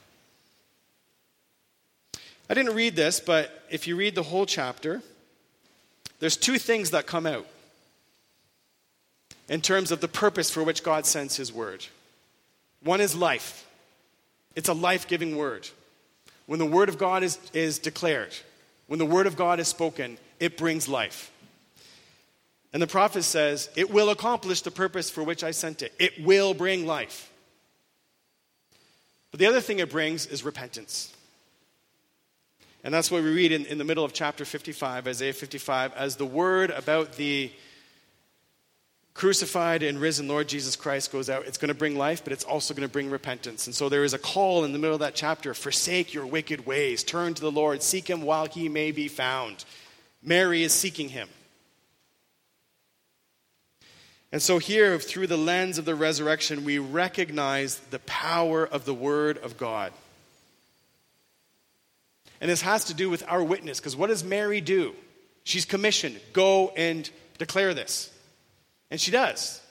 I 2.49 2.53
didn't 2.53 2.75
read 2.75 2.95
this, 2.95 3.19
but 3.19 3.65
if 3.69 3.87
you 3.87 3.95
read 3.95 4.15
the 4.15 4.23
whole 4.23 4.45
chapter, 4.45 5.01
there's 6.19 6.37
two 6.37 6.57
things 6.57 6.91
that 6.91 7.07
come 7.07 7.25
out 7.25 7.45
in 9.49 9.61
terms 9.61 9.91
of 9.91 10.01
the 10.01 10.07
purpose 10.07 10.49
for 10.49 10.63
which 10.63 10.83
God 10.83 11.05
sends 11.05 11.35
His 11.35 11.51
Word. 11.51 11.85
One 12.83 13.01
is 13.01 13.15
life, 13.15 13.65
it's 14.55 14.69
a 14.69 14.73
life 14.73 15.07
giving 15.07 15.35
Word. 15.35 15.67
When 16.45 16.59
the 16.59 16.65
Word 16.65 16.87
of 16.87 16.97
God 16.97 17.23
is, 17.23 17.39
is 17.53 17.79
declared, 17.79 18.33
when 18.87 18.99
the 18.99 19.05
Word 19.05 19.27
of 19.27 19.35
God 19.35 19.59
is 19.59 19.67
spoken, 19.67 20.17
it 20.39 20.57
brings 20.57 20.87
life. 20.87 21.31
And 22.73 22.81
the 22.81 22.87
prophet 22.87 23.23
says, 23.23 23.69
It 23.75 23.91
will 23.91 24.09
accomplish 24.09 24.61
the 24.61 24.71
purpose 24.71 25.09
for 25.09 25.23
which 25.23 25.43
I 25.43 25.51
sent 25.51 25.81
it. 25.81 25.93
It 25.99 26.23
will 26.23 26.53
bring 26.53 26.85
life. 26.85 27.31
But 29.31 29.39
the 29.39 29.45
other 29.45 29.61
thing 29.61 29.79
it 29.79 29.89
brings 29.89 30.25
is 30.25 30.43
repentance. 30.43 31.13
And 32.83 32.93
that's 32.93 33.11
what 33.11 33.23
we 33.23 33.29
read 33.29 33.51
in, 33.51 33.65
in 33.65 33.77
the 33.77 33.83
middle 33.83 34.05
of 34.05 34.13
chapter 34.13 34.45
55, 34.45 35.07
Isaiah 35.07 35.33
55, 35.33 35.93
as 35.93 36.15
the 36.15 36.25
word 36.25 36.69
about 36.69 37.13
the 37.13 37.51
crucified 39.13 39.81
and 39.81 39.99
risen 39.99 40.27
Lord 40.27 40.47
Jesus 40.47 40.75
Christ 40.75 41.11
goes 41.11 41.29
out. 41.29 41.47
It's 41.47 41.57
going 41.57 41.69
to 41.69 41.75
bring 41.75 41.97
life, 41.97 42.23
but 42.23 42.31
it's 42.31 42.43
also 42.43 42.73
going 42.73 42.87
to 42.87 42.91
bring 42.91 43.09
repentance. 43.09 43.65
And 43.65 43.75
so 43.75 43.89
there 43.89 44.03
is 44.03 44.13
a 44.13 44.19
call 44.19 44.63
in 44.63 44.73
the 44.73 44.79
middle 44.79 44.93
of 44.93 44.99
that 44.99 45.15
chapter 45.15 45.53
forsake 45.53 46.13
your 46.13 46.25
wicked 46.25 46.65
ways, 46.65 47.03
turn 47.03 47.33
to 47.33 47.41
the 47.41 47.51
Lord, 47.51 47.81
seek 47.81 48.07
him 48.07 48.21
while 48.21 48.45
he 48.45 48.69
may 48.69 48.91
be 48.91 49.07
found. 49.07 49.65
Mary 50.21 50.63
is 50.63 50.71
seeking 50.71 51.09
him. 51.09 51.27
And 54.31 54.41
so, 54.41 54.57
here, 54.57 54.99
through 54.99 55.27
the 55.27 55.37
lens 55.37 55.77
of 55.77 55.85
the 55.85 55.95
resurrection, 55.95 56.65
we 56.65 56.79
recognize 56.79 57.79
the 57.91 57.99
power 57.99 58.65
of 58.65 58.83
the 58.83 58.93
Word 58.93 59.37
of 59.37 59.57
God. 59.57 59.93
And 62.41 62.49
this 62.49 62.61
has 62.61 62.85
to 62.85 62.93
do 62.93 63.09
with 63.09 63.23
our 63.27 63.43
witness, 63.43 63.79
because 63.79 63.95
what 63.95 64.07
does 64.07 64.23
Mary 64.23 64.61
do? 64.61 64.93
She's 65.43 65.65
commissioned 65.65 66.19
go 66.33 66.73
and 66.75 67.09
declare 67.37 67.73
this. 67.73 68.11
And 68.91 68.99
she 68.99 69.11
does. 69.11 69.61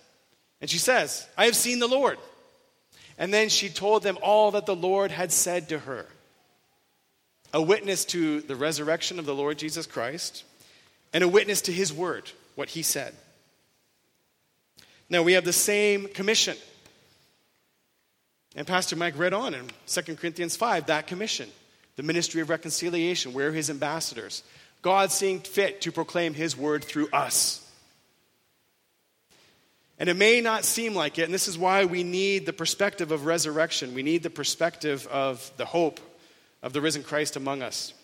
And 0.60 0.70
she 0.70 0.78
says, 0.78 1.26
I 1.36 1.44
have 1.44 1.56
seen 1.56 1.78
the 1.78 1.86
Lord. 1.86 2.18
And 3.18 3.32
then 3.32 3.50
she 3.50 3.68
told 3.68 4.02
them 4.02 4.18
all 4.22 4.52
that 4.52 4.66
the 4.66 4.76
Lord 4.76 5.10
had 5.10 5.32
said 5.32 5.68
to 5.68 5.78
her. 5.80 6.06
A 7.52 7.60
witness 7.62 8.04
to 8.06 8.40
the 8.40 8.56
resurrection 8.56 9.18
of 9.18 9.26
the 9.26 9.34
Lord 9.34 9.58
Jesus 9.58 9.86
Christ, 9.86 10.44
and 11.12 11.22
a 11.22 11.28
witness 11.28 11.62
to 11.62 11.72
his 11.72 11.92
word, 11.92 12.30
what 12.54 12.70
he 12.70 12.82
said. 12.82 13.14
Now 15.08 15.22
we 15.22 15.34
have 15.34 15.44
the 15.44 15.52
same 15.52 16.08
commission. 16.08 16.56
And 18.56 18.66
Pastor 18.66 18.96
Mike 18.96 19.18
read 19.18 19.34
on 19.34 19.54
in 19.54 19.66
2 19.86 20.16
Corinthians 20.16 20.56
5 20.56 20.86
that 20.86 21.06
commission 21.06 21.48
the 21.96 22.02
ministry 22.02 22.40
of 22.40 22.50
reconciliation. 22.50 23.32
We're 23.32 23.52
his 23.52 23.70
ambassadors. 23.70 24.42
God 24.82 25.10
seeing 25.10 25.40
fit 25.40 25.80
to 25.82 25.92
proclaim 25.92 26.34
his 26.34 26.56
word 26.56 26.84
through 26.84 27.08
us. 27.12 27.62
And 29.98 30.10
it 30.10 30.16
may 30.16 30.42
not 30.42 30.64
seem 30.64 30.94
like 30.94 31.18
it, 31.18 31.22
and 31.22 31.32
this 31.32 31.48
is 31.48 31.56
why 31.56 31.86
we 31.86 32.02
need 32.02 32.44
the 32.44 32.52
perspective 32.52 33.12
of 33.12 33.24
resurrection. 33.24 33.94
We 33.94 34.02
need 34.02 34.22
the 34.22 34.30
perspective 34.30 35.06
of 35.06 35.50
the 35.56 35.64
hope 35.64 36.00
of 36.62 36.74
the 36.74 36.82
risen 36.82 37.02
Christ 37.02 37.36
among 37.36 37.62
us. 37.62 37.94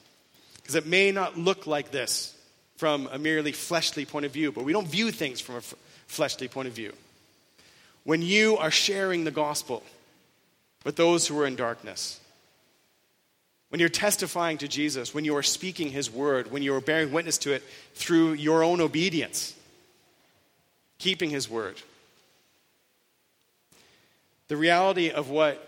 Because 0.57 0.75
it 0.75 0.87
may 0.87 1.13
not 1.13 1.37
look 1.37 1.67
like 1.67 1.91
this 1.91 2.35
from 2.77 3.09
a 3.13 3.19
merely 3.19 3.53
fleshly 3.53 4.07
point 4.07 4.25
of 4.25 4.33
view, 4.33 4.53
but 4.53 4.65
we 4.65 4.73
don't 4.73 4.89
view 4.89 5.11
things 5.11 5.41
from 5.41 5.57
a 5.57 5.61
fleshly 6.13 6.47
point 6.47 6.69
of 6.69 6.75
view. 6.75 6.93
When 8.05 8.23
you 8.23 8.57
are 8.59 8.71
sharing 8.71 9.25
the 9.25 9.31
gospel 9.31 9.83
with 10.85 10.97
those 10.97 11.27
who 11.27 11.39
are 11.41 11.47
in 11.47 11.57
darkness, 11.57 12.21
when 13.71 13.81
you're 13.81 13.89
testifying 13.89 14.59
to 14.59 14.69
Jesus, 14.69 15.15
when 15.15 15.25
you 15.25 15.35
are 15.37 15.43
speaking 15.43 15.91
his 15.91 16.11
word, 16.11 16.53
when 16.53 16.63
you 16.63 16.75
are 16.75 16.81
bearing 16.81 17.13
witness 17.13 17.39
to 17.39 17.53
it 17.53 17.63
through 17.95 18.35
your 18.35 18.63
own 18.63 18.81
obedience, 18.81 19.55
keeping 20.99 21.31
his 21.31 21.49
word. 21.49 21.77
The 24.49 24.57
reality 24.57 25.11
of 25.11 25.31
what 25.31 25.67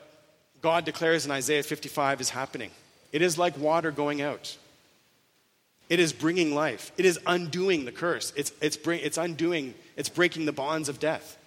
God 0.61 0.85
declares 0.85 1.25
in 1.25 1.33
Isaiah 1.33 1.63
55 1.63 2.21
is 2.21 2.31
happening. 2.31 2.71
It 3.13 3.23
is 3.23 3.39
like 3.39 3.57
water 3.57 3.91
going 3.91 4.21
out. 4.21 4.59
It 5.89 6.01
is 6.01 6.13
bringing 6.13 6.55
life. 6.55 6.93
It 6.97 7.05
is 7.05 7.19
undoing 7.27 7.85
the 7.85 7.93
curse. 7.93 8.33
It's, 8.37 8.53
it's, 8.61 8.77
bring, 8.77 9.01
it's 9.01 9.19
undoing, 9.19 9.75
it's 9.97 10.09
breaking 10.09 10.47
the 10.47 10.53
bonds 10.53 10.89
of 10.89 10.99
death. 10.99 11.39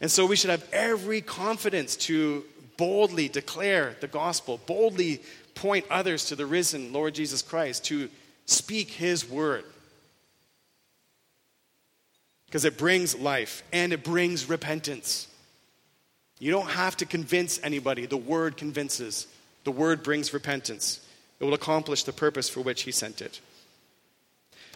And 0.00 0.10
so 0.10 0.26
we 0.26 0.36
should 0.36 0.50
have 0.50 0.66
every 0.72 1.20
confidence 1.20 1.94
to 1.96 2.44
boldly 2.76 3.28
declare 3.28 3.94
the 4.00 4.08
gospel, 4.08 4.58
boldly 4.66 5.20
point 5.54 5.84
others 5.90 6.26
to 6.26 6.36
the 6.36 6.46
risen 6.46 6.92
Lord 6.92 7.14
Jesus 7.14 7.42
Christ, 7.42 7.84
to 7.86 8.08
speak 8.46 8.90
his 8.90 9.28
word. 9.28 9.64
Because 12.46 12.64
it 12.64 12.78
brings 12.78 13.16
life 13.16 13.62
and 13.72 13.92
it 13.92 14.02
brings 14.02 14.48
repentance. 14.48 15.28
You 16.40 16.50
don't 16.50 16.70
have 16.70 16.96
to 16.96 17.06
convince 17.06 17.60
anybody, 17.62 18.06
the 18.06 18.16
word 18.16 18.56
convinces. 18.56 19.26
The 19.64 19.70
word 19.70 20.02
brings 20.02 20.32
repentance. 20.32 21.06
It 21.40 21.44
will 21.44 21.54
accomplish 21.54 22.04
the 22.04 22.12
purpose 22.12 22.48
for 22.48 22.60
which 22.60 22.82
he 22.82 22.92
sent 22.92 23.22
it. 23.22 23.40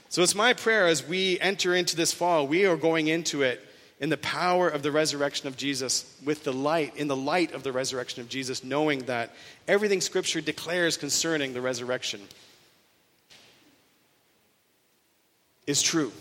So 0.08 0.22
it's 0.22 0.34
my 0.34 0.52
prayer 0.54 0.86
as 0.86 1.06
we 1.06 1.38
enter 1.40 1.74
into 1.74 1.96
this 1.96 2.12
fall, 2.12 2.46
we 2.46 2.66
are 2.66 2.76
going 2.76 3.08
into 3.08 3.42
it 3.42 3.60
in 4.00 4.10
the 4.10 4.16
power 4.16 4.68
of 4.68 4.82
the 4.82 4.90
resurrection 4.90 5.46
of 5.46 5.56
Jesus, 5.56 6.04
with 6.24 6.44
the 6.44 6.52
light, 6.52 6.96
in 6.96 7.08
the 7.08 7.16
light 7.16 7.52
of 7.52 7.62
the 7.62 7.72
resurrection 7.72 8.20
of 8.20 8.28
Jesus, 8.28 8.64
knowing 8.64 9.00
that 9.06 9.34
everything 9.68 10.00
Scripture 10.00 10.40
declares 10.40 10.96
concerning 10.96 11.52
the 11.52 11.60
resurrection 11.60 12.20
is 15.66 15.80
true. 15.80 16.12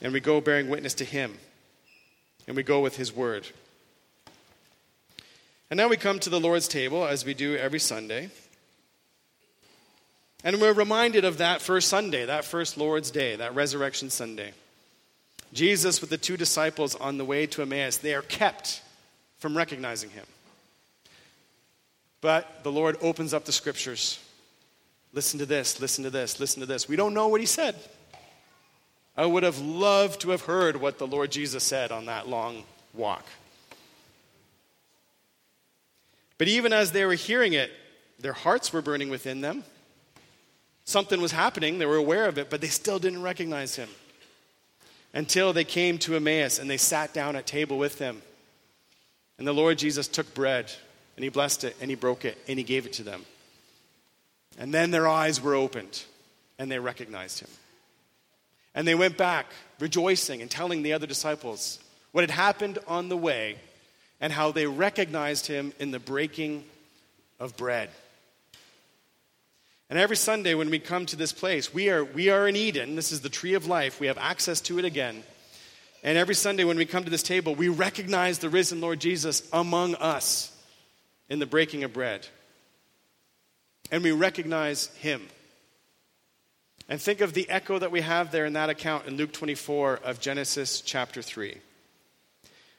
And 0.00 0.12
we 0.12 0.20
go 0.20 0.40
bearing 0.40 0.68
witness 0.68 0.94
to 0.94 1.04
Him, 1.04 1.38
and 2.46 2.56
we 2.56 2.62
go 2.62 2.80
with 2.80 2.96
His 2.96 3.14
Word. 3.14 3.46
And 5.70 5.78
now 5.78 5.88
we 5.88 5.96
come 5.96 6.18
to 6.20 6.30
the 6.30 6.40
Lord's 6.40 6.68
table, 6.68 7.06
as 7.06 7.24
we 7.24 7.34
do 7.34 7.56
every 7.56 7.78
Sunday. 7.78 8.30
And 10.44 10.60
we're 10.60 10.72
reminded 10.72 11.24
of 11.24 11.38
that 11.38 11.62
first 11.62 11.88
Sunday, 11.88 12.26
that 12.26 12.44
first 12.44 12.76
Lord's 12.76 13.10
Day, 13.10 13.36
that 13.36 13.54
Resurrection 13.54 14.10
Sunday. 14.10 14.52
Jesus 15.52 16.00
with 16.00 16.10
the 16.10 16.18
two 16.18 16.36
disciples 16.36 16.94
on 16.94 17.18
the 17.18 17.24
way 17.24 17.46
to 17.46 17.62
Emmaus, 17.62 17.98
they 17.98 18.14
are 18.14 18.22
kept 18.22 18.82
from 19.38 19.56
recognizing 19.56 20.10
him. 20.10 20.24
But 22.20 22.62
the 22.62 22.72
Lord 22.72 22.96
opens 23.00 23.34
up 23.34 23.44
the 23.44 23.52
scriptures. 23.52 24.18
Listen 25.12 25.38
to 25.40 25.46
this, 25.46 25.80
listen 25.80 26.04
to 26.04 26.10
this, 26.10 26.40
listen 26.40 26.60
to 26.60 26.66
this. 26.66 26.88
We 26.88 26.96
don't 26.96 27.14
know 27.14 27.28
what 27.28 27.40
he 27.40 27.46
said. 27.46 27.76
I 29.16 29.26
would 29.26 29.42
have 29.42 29.58
loved 29.58 30.22
to 30.22 30.30
have 30.30 30.42
heard 30.42 30.76
what 30.76 30.98
the 30.98 31.06
Lord 31.06 31.30
Jesus 31.30 31.62
said 31.62 31.92
on 31.92 32.06
that 32.06 32.28
long 32.28 32.64
walk. 32.94 33.26
But 36.38 36.48
even 36.48 36.72
as 36.72 36.92
they 36.92 37.04
were 37.04 37.14
hearing 37.14 37.52
it, 37.52 37.70
their 38.18 38.32
hearts 38.32 38.72
were 38.72 38.80
burning 38.80 39.10
within 39.10 39.42
them. 39.42 39.64
Something 40.84 41.20
was 41.20 41.32
happening, 41.32 41.78
they 41.78 41.86
were 41.86 41.96
aware 41.96 42.26
of 42.26 42.38
it, 42.38 42.50
but 42.50 42.60
they 42.60 42.68
still 42.68 42.98
didn't 42.98 43.22
recognize 43.22 43.76
him 43.76 43.88
until 45.14 45.52
they 45.52 45.64
came 45.64 45.98
to 45.98 46.16
Emmaus 46.16 46.58
and 46.58 46.68
they 46.68 46.76
sat 46.76 47.12
down 47.12 47.36
at 47.36 47.46
table 47.46 47.78
with 47.78 47.98
him. 47.98 48.22
And 49.38 49.46
the 49.46 49.52
Lord 49.52 49.78
Jesus 49.78 50.08
took 50.08 50.34
bread 50.34 50.72
and 51.16 51.24
he 51.24 51.28
blessed 51.28 51.64
it 51.64 51.76
and 51.80 51.90
he 51.90 51.96
broke 51.96 52.24
it 52.24 52.38
and 52.48 52.58
he 52.58 52.64
gave 52.64 52.86
it 52.86 52.94
to 52.94 53.02
them. 53.02 53.24
And 54.58 54.72
then 54.72 54.90
their 54.90 55.08
eyes 55.08 55.40
were 55.40 55.54
opened 55.54 56.04
and 56.58 56.70
they 56.70 56.78
recognized 56.78 57.40
him. 57.40 57.48
And 58.74 58.88
they 58.88 58.94
went 58.94 59.16
back 59.16 59.46
rejoicing 59.78 60.40
and 60.40 60.50
telling 60.50 60.82
the 60.82 60.92
other 60.92 61.06
disciples 61.06 61.78
what 62.12 62.22
had 62.22 62.30
happened 62.30 62.78
on 62.86 63.08
the 63.08 63.16
way 63.16 63.56
and 64.20 64.32
how 64.32 64.52
they 64.52 64.66
recognized 64.66 65.46
him 65.46 65.72
in 65.78 65.90
the 65.90 65.98
breaking 65.98 66.64
of 67.40 67.56
bread. 67.56 67.90
And 69.92 69.98
every 69.98 70.16
Sunday 70.16 70.54
when 70.54 70.70
we 70.70 70.78
come 70.78 71.04
to 71.04 71.16
this 71.16 71.34
place, 71.34 71.74
we 71.74 71.90
are, 71.90 72.02
we 72.02 72.30
are 72.30 72.48
in 72.48 72.56
Eden. 72.56 72.96
This 72.96 73.12
is 73.12 73.20
the 73.20 73.28
tree 73.28 73.52
of 73.52 73.66
life. 73.66 74.00
We 74.00 74.06
have 74.06 74.16
access 74.16 74.58
to 74.62 74.78
it 74.78 74.86
again. 74.86 75.22
And 76.02 76.16
every 76.16 76.34
Sunday 76.34 76.64
when 76.64 76.78
we 76.78 76.86
come 76.86 77.04
to 77.04 77.10
this 77.10 77.22
table, 77.22 77.54
we 77.54 77.68
recognize 77.68 78.38
the 78.38 78.48
risen 78.48 78.80
Lord 78.80 79.00
Jesus 79.00 79.46
among 79.52 79.94
us 79.96 80.50
in 81.28 81.40
the 81.40 81.46
breaking 81.46 81.84
of 81.84 81.92
bread. 81.92 82.26
And 83.90 84.02
we 84.02 84.12
recognize 84.12 84.86
him. 84.96 85.28
And 86.88 86.98
think 86.98 87.20
of 87.20 87.34
the 87.34 87.50
echo 87.50 87.78
that 87.78 87.92
we 87.92 88.00
have 88.00 88.32
there 88.32 88.46
in 88.46 88.54
that 88.54 88.70
account 88.70 89.06
in 89.08 89.18
Luke 89.18 89.34
24 89.34 90.00
of 90.04 90.20
Genesis 90.20 90.80
chapter 90.80 91.20
3. 91.20 91.54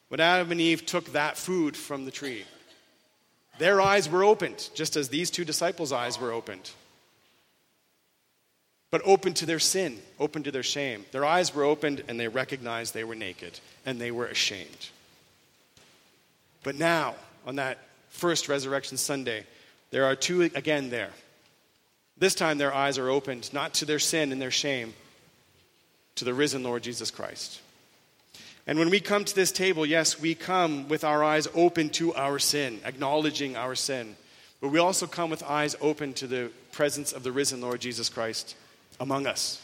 When 0.08 0.20
Adam 0.20 0.52
and 0.52 0.60
Eve 0.60 0.84
took 0.84 1.12
that 1.12 1.38
food 1.38 1.78
from 1.78 2.06
the 2.06 2.12
tree, 2.12 2.46
their 3.60 3.80
eyes 3.80 4.10
were 4.10 4.24
opened, 4.24 4.72
just 4.74 4.96
as 4.96 5.10
these 5.10 5.30
two 5.30 5.46
disciples' 5.46 5.92
eyes 5.92 6.20
were 6.20 6.32
opened 6.32 6.72
but 8.94 9.02
open 9.06 9.34
to 9.34 9.48
their 9.48 9.58
sin, 9.58 9.98
open 10.20 10.44
to 10.44 10.52
their 10.52 10.62
shame. 10.62 11.04
Their 11.12 11.26
eyes 11.26 11.56
were 11.56 11.64
opened 11.64 12.04
and 12.08 12.20
they 12.20 12.28
recognized 12.28 12.94
they 12.94 13.04
were 13.04 13.16
naked 13.16 13.60
and 13.88 14.00
they 14.00 14.12
were 14.12 14.28
ashamed. 14.28 14.90
But 16.62 16.76
now, 16.76 17.16
on 17.48 17.56
that 17.56 17.80
first 18.10 18.48
resurrection 18.48 18.98
Sunday, 18.98 19.48
there 19.90 20.06
are 20.06 20.16
two 20.16 20.44
again 20.44 20.92
there. 20.92 21.10
This 22.20 22.36
time 22.36 22.60
their 22.60 22.72
eyes 22.72 23.00
are 23.00 23.10
opened 23.10 23.52
not 23.52 23.74
to 23.74 23.86
their 23.86 23.98
sin 23.98 24.32
and 24.32 24.40
their 24.40 24.52
shame, 24.52 24.94
to 26.14 26.24
the 26.24 26.36
risen 26.36 26.62
Lord 26.62 26.84
Jesus 26.84 27.10
Christ. 27.10 27.62
And 28.68 28.78
when 28.78 28.92
we 28.92 29.00
come 29.00 29.26
to 29.26 29.34
this 29.34 29.52
table, 29.52 29.88
yes, 29.88 30.22
we 30.22 30.36
come 30.36 30.88
with 30.88 31.04
our 31.04 31.24
eyes 31.24 31.48
open 31.56 31.90
to 31.94 32.14
our 32.14 32.38
sin, 32.38 32.80
acknowledging 32.86 33.56
our 33.56 33.74
sin. 33.74 34.16
But 34.62 34.70
we 34.70 34.78
also 34.78 35.08
come 35.08 35.32
with 35.32 35.42
eyes 35.42 35.76
open 35.82 36.14
to 36.14 36.28
the 36.28 36.52
presence 36.72 37.12
of 37.12 37.24
the 37.24 37.32
risen 37.32 37.60
Lord 37.60 37.82
Jesus 37.82 38.08
Christ 38.08 38.56
among 39.00 39.28
us. 39.28 39.62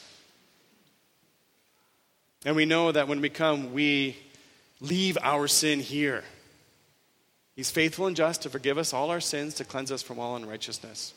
And 2.45 2.55
we 2.55 2.65
know 2.65 2.91
that 2.91 3.07
when 3.07 3.21
we 3.21 3.29
come, 3.29 3.73
we 3.73 4.15
leave 4.79 5.17
our 5.21 5.47
sin 5.47 5.79
here. 5.79 6.23
He's 7.55 7.69
faithful 7.71 8.07
and 8.07 8.15
just 8.15 8.43
to 8.43 8.49
forgive 8.49 8.77
us 8.77 8.93
all 8.93 9.09
our 9.09 9.19
sins, 9.19 9.55
to 9.55 9.65
cleanse 9.65 9.91
us 9.91 10.01
from 10.01 10.19
all 10.19 10.37
unrighteousness. 10.37 11.13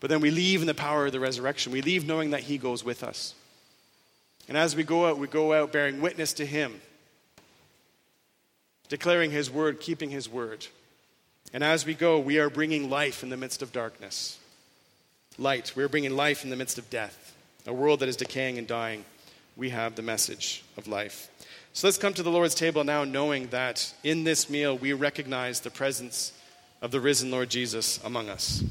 But 0.00 0.10
then 0.10 0.20
we 0.20 0.30
leave 0.30 0.60
in 0.60 0.66
the 0.66 0.74
power 0.74 1.06
of 1.06 1.12
the 1.12 1.20
resurrection. 1.20 1.72
We 1.72 1.82
leave 1.82 2.06
knowing 2.06 2.30
that 2.30 2.42
He 2.42 2.58
goes 2.58 2.84
with 2.84 3.02
us. 3.02 3.34
And 4.48 4.56
as 4.56 4.76
we 4.76 4.82
go 4.82 5.06
out, 5.06 5.18
we 5.18 5.26
go 5.26 5.52
out 5.54 5.72
bearing 5.72 6.00
witness 6.02 6.34
to 6.34 6.46
Him, 6.46 6.80
declaring 8.88 9.30
His 9.30 9.50
word, 9.50 9.80
keeping 9.80 10.10
His 10.10 10.28
word. 10.28 10.66
And 11.54 11.64
as 11.64 11.86
we 11.86 11.94
go, 11.94 12.18
we 12.18 12.38
are 12.38 12.50
bringing 12.50 12.90
life 12.90 13.22
in 13.22 13.30
the 13.30 13.36
midst 13.36 13.62
of 13.62 13.72
darkness. 13.72 14.38
Light. 15.38 15.72
We're 15.74 15.88
bringing 15.88 16.14
life 16.14 16.44
in 16.44 16.50
the 16.50 16.56
midst 16.56 16.76
of 16.76 16.90
death 16.90 17.29
a 17.70 17.72
world 17.72 18.00
that 18.00 18.08
is 18.08 18.16
decaying 18.16 18.58
and 18.58 18.66
dying, 18.66 19.04
we 19.56 19.70
have 19.70 19.94
the 19.94 20.02
message 20.02 20.64
of 20.76 20.88
life. 20.88 21.30
So 21.72 21.86
let's 21.86 21.98
come 21.98 22.12
to 22.14 22.22
the 22.24 22.30
Lord's 22.30 22.56
table 22.56 22.82
now, 22.82 23.04
knowing 23.04 23.46
that 23.48 23.94
in 24.02 24.24
this 24.24 24.50
meal 24.50 24.76
we 24.76 24.92
recognize 24.92 25.60
the 25.60 25.70
presence 25.70 26.32
of 26.82 26.90
the 26.90 26.98
risen 26.98 27.30
Lord 27.30 27.48
Jesus 27.48 28.02
among 28.02 28.28
us. 28.28 28.64